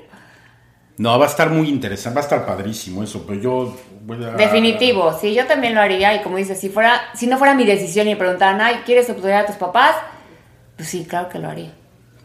No, 0.98 1.18
va 1.18 1.26
a 1.26 1.28
estar 1.28 1.50
muy 1.50 1.68
interesante, 1.68 2.16
va 2.16 2.20
a 2.20 2.24
estar 2.24 2.46
padrísimo 2.46 3.02
eso, 3.02 3.24
pero 3.26 3.40
yo 3.40 3.76
voy 4.02 4.22
a... 4.24 4.30
Definitivo, 4.30 5.12
sí, 5.18 5.34
yo 5.34 5.46
también 5.46 5.74
lo 5.74 5.80
haría. 5.80 6.14
Y 6.14 6.22
como 6.22 6.36
dices, 6.36 6.60
si 6.60 6.68
fuera, 6.68 7.00
si 7.14 7.26
no 7.26 7.38
fuera 7.38 7.54
mi 7.54 7.64
decisión 7.64 8.06
y 8.06 8.10
me 8.10 8.16
preguntaran, 8.16 8.60
ay, 8.60 8.82
¿quieres 8.84 9.08
uploadar 9.08 9.44
a 9.44 9.46
tus 9.46 9.56
papás? 9.56 9.96
Pues 10.76 10.88
sí, 10.88 11.04
claro 11.04 11.28
que 11.28 11.38
lo 11.38 11.48
haría. 11.48 11.72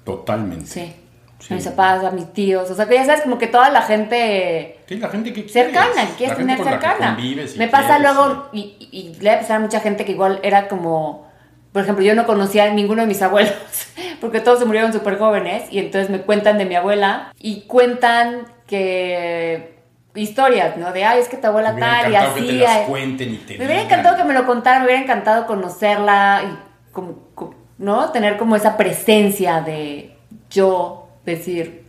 Totalmente. 0.03 0.65
Sí. 0.67 0.93
Sí. 1.39 1.53
A 1.53 1.55
mis 1.55 1.67
papás, 1.67 2.03
a 2.03 2.11
mis 2.11 2.33
tíos. 2.33 2.69
O 2.71 2.75
sea, 2.75 2.87
que 2.87 2.95
ya 2.95 3.05
sabes, 3.05 3.21
como 3.21 3.37
que 3.37 3.47
toda 3.47 3.69
la 3.69 3.83
gente 3.83 4.79
Sí, 4.87 4.95
la 4.95 5.09
gente 5.09 5.33
que 5.33 5.47
cercana, 5.47 5.91
quieres, 5.93 6.09
que 6.09 6.17
quieres 6.17 6.37
tener 6.37 6.57
cercana. 6.57 7.17
Me 7.57 7.67
pasa 7.67 7.99
luego, 7.99 8.49
y, 8.53 8.75
y, 8.79 8.89
y 8.91 9.21
le 9.21 9.31
ha 9.31 9.39
pasado 9.39 9.59
a 9.59 9.59
mucha 9.59 9.79
gente 9.79 10.03
que 10.03 10.13
igual 10.13 10.39
era 10.43 10.67
como, 10.67 11.26
por 11.71 11.81
ejemplo, 11.83 12.03
yo 12.03 12.15
no 12.15 12.25
conocía 12.25 12.65
a 12.65 12.69
ninguno 12.73 13.01
de 13.01 13.07
mis 13.07 13.21
abuelos, 13.21 13.53
porque 14.21 14.39
todos 14.39 14.59
se 14.59 14.65
murieron 14.65 14.93
súper 14.93 15.17
jóvenes, 15.17 15.63
y 15.71 15.79
entonces 15.79 16.09
me 16.09 16.21
cuentan 16.21 16.57
de 16.57 16.65
mi 16.65 16.75
abuela, 16.75 17.33
y 17.39 17.61
cuentan 17.61 18.45
que 18.67 19.75
historias, 20.15 20.77
¿no? 20.77 20.91
De, 20.93 21.05
ay, 21.05 21.19
es 21.19 21.29
que 21.29 21.37
tu 21.37 21.47
abuela 21.47 21.71
Me 21.73 21.81
hubiera 21.81 22.01
tal, 22.01 22.11
y 22.11 22.15
encantado 22.15 22.35
que 22.35 22.41
te 22.41 22.47
así. 22.49 22.57
las 22.59 22.69
ay". 22.77 22.85
cuenten 22.87 23.33
y 23.33 23.37
te 23.37 23.57
Me 23.59 23.65
hubiera 23.65 23.81
encantado 23.83 24.17
que 24.17 24.23
me 24.23 24.33
lo 24.33 24.45
contaran, 24.45 24.81
me 24.81 24.85
hubiera 24.87 25.03
encantado 25.03 25.45
conocerla, 25.45 26.41
y 26.45 26.91
como, 26.93 27.19
como- 27.35 27.53
¿no? 27.77 28.11
Tener 28.11 28.37
como 28.37 28.55
esa 28.55 28.75
presencia 28.77 29.61
de 29.61 30.15
yo 30.49 31.07
decir 31.25 31.83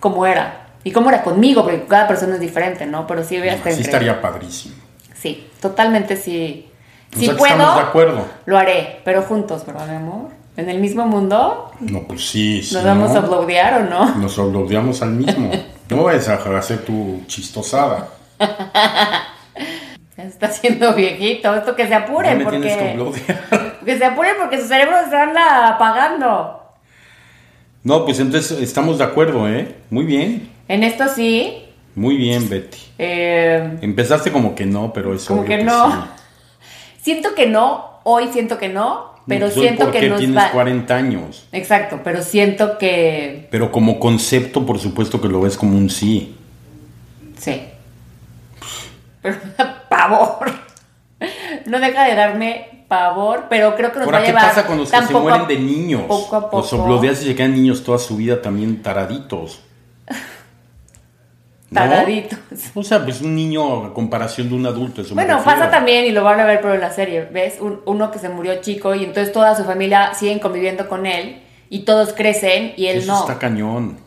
cómo 0.00 0.26
era. 0.26 0.60
Y 0.84 0.90
cómo 0.92 1.08
era 1.08 1.22
conmigo, 1.22 1.62
porque 1.62 1.84
cada 1.84 2.06
persona 2.06 2.34
es 2.34 2.40
diferente, 2.40 2.84
¿no? 2.84 3.06
Pero 3.06 3.24
sí 3.24 3.36
hubiera 3.40 3.52
Sí 3.52 3.56
estado 3.60 3.76
increíble. 3.76 3.90
estaría 4.08 4.20
padrísimo. 4.20 4.74
Sí, 5.14 5.48
totalmente 5.60 6.16
sí. 6.16 6.68
O 7.14 7.18
Si 7.18 7.26
sea 7.26 7.34
que 7.34 7.38
puedo, 7.38 7.52
estamos 7.52 7.76
de 7.76 7.82
acuerdo. 7.82 8.26
lo 8.46 8.58
haré, 8.58 9.00
pero 9.04 9.22
juntos, 9.22 9.64
¿verdad, 9.66 9.86
mi 9.88 9.96
amor? 9.96 10.30
En 10.56 10.68
el 10.68 10.78
mismo 10.80 11.04
mundo, 11.06 11.70
No, 11.80 12.02
pues 12.02 12.28
sí, 12.28 12.62
sí. 12.62 12.74
¿nos 12.74 12.84
vamos 12.84 13.10
¿no? 13.12 13.18
a 13.18 13.20
uploadear 13.22 13.82
o 13.82 13.84
no? 13.90 14.14
Nos 14.16 14.38
uploadeamos 14.38 15.02
al 15.02 15.10
mismo. 15.10 15.50
No 15.90 16.02
vayas 16.04 16.28
a 16.30 16.36
hacer 16.56 16.78
tu 16.78 17.20
chistosada. 17.26 18.08
Se 20.16 20.22
está 20.22 20.46
haciendo 20.46 20.94
viejito. 20.94 21.54
Esto 21.54 21.76
que 21.76 21.86
se 21.86 21.94
tienes 22.00 22.76
que 22.76 22.94
porque... 22.98 23.20
Que 23.84 23.98
se 23.98 24.04
apuren 24.04 24.32
porque 24.40 24.60
su 24.60 24.66
cerebro 24.66 24.96
se 25.10 25.16
anda 25.16 25.68
apagando. 25.68 26.60
No, 27.82 28.04
pues 28.06 28.18
entonces 28.20 28.58
estamos 28.62 28.96
de 28.98 29.04
acuerdo, 29.04 29.48
¿eh? 29.48 29.74
Muy 29.90 30.04
bien. 30.06 30.50
En 30.68 30.84
esto 30.84 31.04
sí, 31.08 31.64
Muy 31.94 32.16
bien, 32.16 32.48
Betty. 32.48 32.78
eh, 32.98 33.76
Empezaste 33.82 34.32
como 34.32 34.54
que 34.54 34.64
no, 34.64 34.92
pero 34.92 35.14
es 35.14 35.24
como 35.26 35.42
obvio 35.42 35.58
que 35.58 35.64
no. 35.64 35.90
sí. 35.92 35.98
Siento 37.04 37.34
que 37.34 37.46
no, 37.46 38.00
hoy 38.04 38.28
siento 38.32 38.56
que 38.56 38.70
no, 38.70 39.10
pero 39.28 39.44
Pues 39.46 39.58
hoy 39.58 39.62
siento 39.64 39.84
que 39.90 39.98
porque 39.98 40.08
nos 40.08 40.18
tienes 40.20 40.36
va... 40.38 40.50
40 40.52 40.96
años. 40.96 41.46
Exacto, 41.52 42.00
pero 42.02 42.22
siento 42.22 42.78
que... 42.78 43.46
Pero 43.50 43.70
como 43.70 44.00
concepto, 44.00 44.64
por 44.64 44.78
supuesto 44.78 45.20
que 45.20 45.28
lo 45.28 45.42
ves 45.42 45.58
como 45.58 45.76
un 45.76 45.90
sí. 45.90 46.34
Sí. 47.38 47.60
Pero 49.20 49.36
pavor. 49.90 50.50
No 51.66 51.78
deja 51.78 52.04
de 52.04 52.14
darme 52.14 52.84
pavor, 52.88 53.48
pero 53.50 53.74
creo 53.76 53.92
que 53.92 53.98
nos 53.98 54.08
va 54.08 54.12
Ahora, 54.12 54.18
a 54.18 54.22
¿qué 54.22 54.28
llevar 54.28 54.48
pasa 54.48 54.66
con 54.66 54.78
los 54.78 54.90
que 54.90 54.96
se 55.06 55.14
a- 55.14 55.20
mueren 55.20 55.46
de 55.46 55.58
niños? 55.58 56.02
Poco 56.08 56.36
a 56.36 56.40
poco. 56.50 56.56
Los 56.58 56.72
oblodeas 56.72 57.22
y 57.22 57.26
se 57.26 57.34
quedan 57.34 57.52
niños 57.52 57.84
toda 57.84 57.98
su 57.98 58.16
vida 58.16 58.40
también 58.40 58.82
taraditos. 58.82 59.60
¿No? 61.74 61.80
Taraditos. 61.80 62.38
O 62.74 62.82
sea, 62.82 63.02
pues 63.04 63.20
un 63.20 63.34
niño 63.34 63.86
a 63.86 63.92
comparación 63.94 64.48
de 64.48 64.54
un 64.54 64.64
adulto, 64.66 65.02
eso 65.02 65.14
Bueno, 65.14 65.42
pasa 65.44 65.70
también, 65.70 66.04
y 66.04 66.10
lo 66.12 66.22
van 66.22 66.38
a 66.40 66.44
ver 66.44 66.60
pero 66.60 66.74
en 66.74 66.80
la 66.80 66.90
serie, 66.90 67.28
¿ves? 67.32 67.56
Un- 67.60 67.80
uno 67.86 68.10
que 68.10 68.18
se 68.18 68.28
murió 68.28 68.60
chico 68.60 68.94
y 68.94 69.04
entonces 69.04 69.32
toda 69.32 69.56
su 69.56 69.64
familia 69.64 70.14
siguen 70.14 70.38
conviviendo 70.38 70.88
con 70.88 71.04
él 71.06 71.42
y 71.70 71.80
todos 71.80 72.12
crecen 72.12 72.74
y 72.76 72.86
él 72.86 72.98
Eso 72.98 73.12
no. 73.12 73.20
está 73.20 73.38
cañón. 73.38 73.98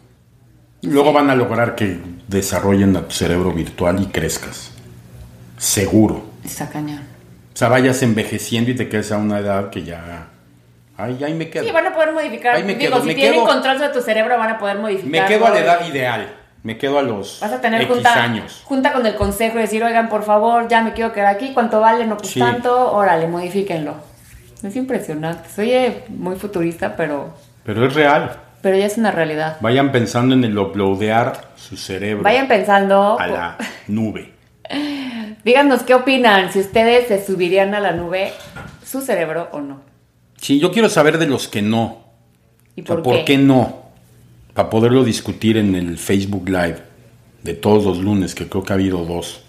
Luego 0.84 1.12
van 1.12 1.30
a 1.30 1.36
lograr 1.36 1.76
que 1.76 2.00
desarrollen 2.28 2.96
a 2.96 3.02
tu 3.08 3.12
cerebro 3.16 3.52
virtual 3.52 4.02
y 4.02 4.06
crezcas. 4.08 4.72
Seguro. 5.58 6.24
Está 6.46 6.70
cañón. 6.70 7.02
O 7.54 7.58
sea, 7.58 7.70
vayas 7.70 8.02
envejeciendo 8.04 8.72
y 8.72 8.76
te 8.76 8.88
quedes 8.88 9.12
a 9.12 9.18
una 9.18 9.40
edad 9.40 9.70
que 9.72 9.84
ya... 9.84 10.28
Ay, 10.96 11.24
ahí 11.24 11.34
me 11.34 11.50
quedo. 11.50 11.64
Sí, 11.64 11.72
van 11.72 11.88
a 11.88 11.94
poder 11.94 12.12
modificar. 12.14 12.56
Ahí 12.56 12.64
me 12.64 12.76
Digo, 12.76 12.92
quedo, 12.92 13.02
si 13.02 13.08
me 13.08 13.16
tienen 13.16 13.34
quedo- 13.42 13.46
control 13.48 13.78
sobre 13.78 13.90
tu 13.94 14.02
cerebro, 14.02 14.38
van 14.38 14.52
a 14.52 14.58
poder 14.60 14.78
modificar. 14.78 15.10
Me 15.10 15.26
quedo 15.28 15.46
a 15.48 15.50
la 15.52 15.60
edad 15.60 15.88
ideal. 15.88 16.37
Me 16.68 16.78
quedo 16.78 17.00
a 17.00 17.02
los 17.02 17.40
Vas 17.40 17.54
a 17.54 17.62
tener 17.62 17.82
X 17.84 17.94
junta, 17.94 18.22
años. 18.22 18.62
junta 18.66 18.92
con 18.92 19.06
el 19.06 19.16
consejo 19.16 19.58
y 19.58 19.62
decir, 19.62 19.82
oigan, 19.86 20.10
por 20.10 20.24
favor, 20.24 20.68
ya 20.68 20.82
me 20.82 20.92
quiero 20.92 21.14
quedar 21.14 21.34
aquí, 21.34 21.54
¿cuánto 21.54 21.80
vale? 21.80 22.06
No, 22.06 22.18
pues 22.18 22.30
Sí. 22.32 22.42
tanto, 22.42 22.92
órale, 22.92 23.26
modifíquenlo. 23.30 23.94
Es 24.62 24.76
impresionante. 24.76 25.48
Soy 25.48 25.72
eh, 25.72 26.04
muy 26.10 26.36
futurista, 26.36 26.98
pero, 26.98 27.34
Pero 27.64 27.88
es 27.88 27.94
real. 27.94 28.38
pero 28.62 28.76
ya 28.76 28.86
es 28.86 28.98
una 28.98 29.12
realidad. 29.12 29.56
Vayan 29.62 29.94
pensando 29.94 30.36
en 30.36 30.44
el 30.44 30.58
uploadear 30.58 31.52
su 31.56 31.78
cerebro 31.78 32.24
Vayan 32.24 32.50
pensando, 32.50 33.18
a 33.18 33.28
la 33.28 33.58
nube. 33.88 34.34
díganos 35.46 35.84
qué 35.84 35.94
opinan, 35.94 36.52
si 36.52 36.60
ustedes 36.60 37.08
se 37.08 37.26
subirían 37.26 37.76
a 37.76 37.80
la 37.80 37.94
nube, 37.94 38.34
su 38.86 39.00
cerebro 39.00 39.48
o 39.54 39.62
no. 39.62 39.80
Sí, 40.36 40.60
yo 40.60 40.74
quiero 40.74 40.90
saber 40.90 41.18
de 41.18 41.28
los 41.28 41.48
que 41.48 41.62
no. 41.62 42.00
¿Y 42.76 42.82
O 42.82 42.86
sea, 42.88 42.98
por, 42.98 43.24
qué 43.24 43.38
no? 43.38 43.87
Para 44.58 44.72
poderlo 44.72 45.04
discutir 45.04 45.56
en 45.56 45.76
el 45.76 46.00
Facebook 46.00 46.50
Live 46.50 46.82
de 47.44 47.54
todos 47.54 47.86
los 47.86 48.00
lunes, 48.00 48.34
que 48.34 48.50
creo 48.50 48.64
que 48.64 48.74
ha 48.74 48.76
habido 48.76 49.06
dos. 49.06 49.42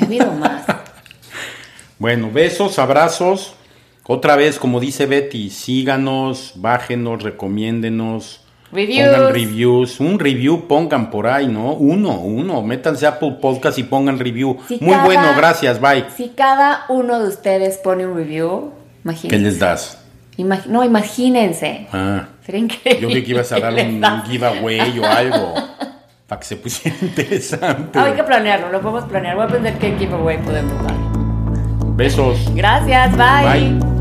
Ha 0.00 0.04
habido 0.04 0.32
más. 0.32 0.64
Bueno, 2.00 2.30
besos, 2.32 2.78
abrazos. 2.80 3.54
Otra 4.06 4.34
vez, 4.34 4.58
como 4.58 4.80
dice 4.80 5.06
Betty, 5.06 5.50
síganos, 5.50 6.54
bájenos, 6.56 7.22
recomiéndenos. 7.22 8.40
Reviews. 8.72 9.08
Pongan 9.14 9.32
reviews. 9.34 10.00
Un 10.00 10.18
review 10.18 10.66
pongan 10.66 11.10
por 11.10 11.26
ahí, 11.28 11.46
¿no? 11.46 11.74
Uno, 11.74 12.18
uno. 12.18 12.62
Métanse 12.62 13.06
a 13.06 13.10
Apple 13.10 13.36
Podcast 13.40 13.78
y 13.78 13.82
pongan 13.84 14.18
review. 14.18 14.56
Si 14.66 14.78
Muy 14.80 14.94
cada- 14.94 15.04
bueno, 15.04 15.28
gracias, 15.36 15.80
bye. 15.80 16.06
Si 16.16 16.30
cada 16.30 16.86
uno 16.88 17.20
de 17.22 17.28
ustedes 17.28 17.76
pone 17.78 18.04
un 18.06 18.16
review, 18.16 18.70
¿Qué 18.72 19.00
imagínense. 19.04 19.38
les 19.44 19.58
das? 19.60 19.98
Imag- 20.40 20.66
no, 20.66 20.84
imagínense. 20.84 21.86
Ah, 21.92 22.24
Sería 22.44 22.60
increíble. 22.60 23.00
yo 23.00 23.08
creí 23.08 23.22
que 23.24 23.30
ibas 23.30 23.50
a 23.52 23.60
dar 23.60 23.74
¿Qué 23.74 23.82
un, 23.82 24.04
un 24.04 24.22
giveaway 24.24 24.98
o 24.98 25.06
algo. 25.10 25.54
Para 26.26 26.40
que 26.40 26.46
se 26.46 26.56
pusiera 26.56 26.96
interesante. 27.02 27.98
Ah, 27.98 28.04
hay 28.04 28.12
que 28.14 28.22
planearlo, 28.24 28.70
lo 28.70 28.80
podemos 28.80 29.04
planear. 29.04 29.34
Voy 29.34 29.42
a 29.44 29.46
aprender 29.46 29.74
qué 29.78 29.96
giveaway 29.98 30.38
podemos 30.42 30.82
dar. 30.84 30.94
Besos. 31.96 32.38
Gracias, 32.54 33.16
bye. 33.16 33.78
Bye. 33.78 33.99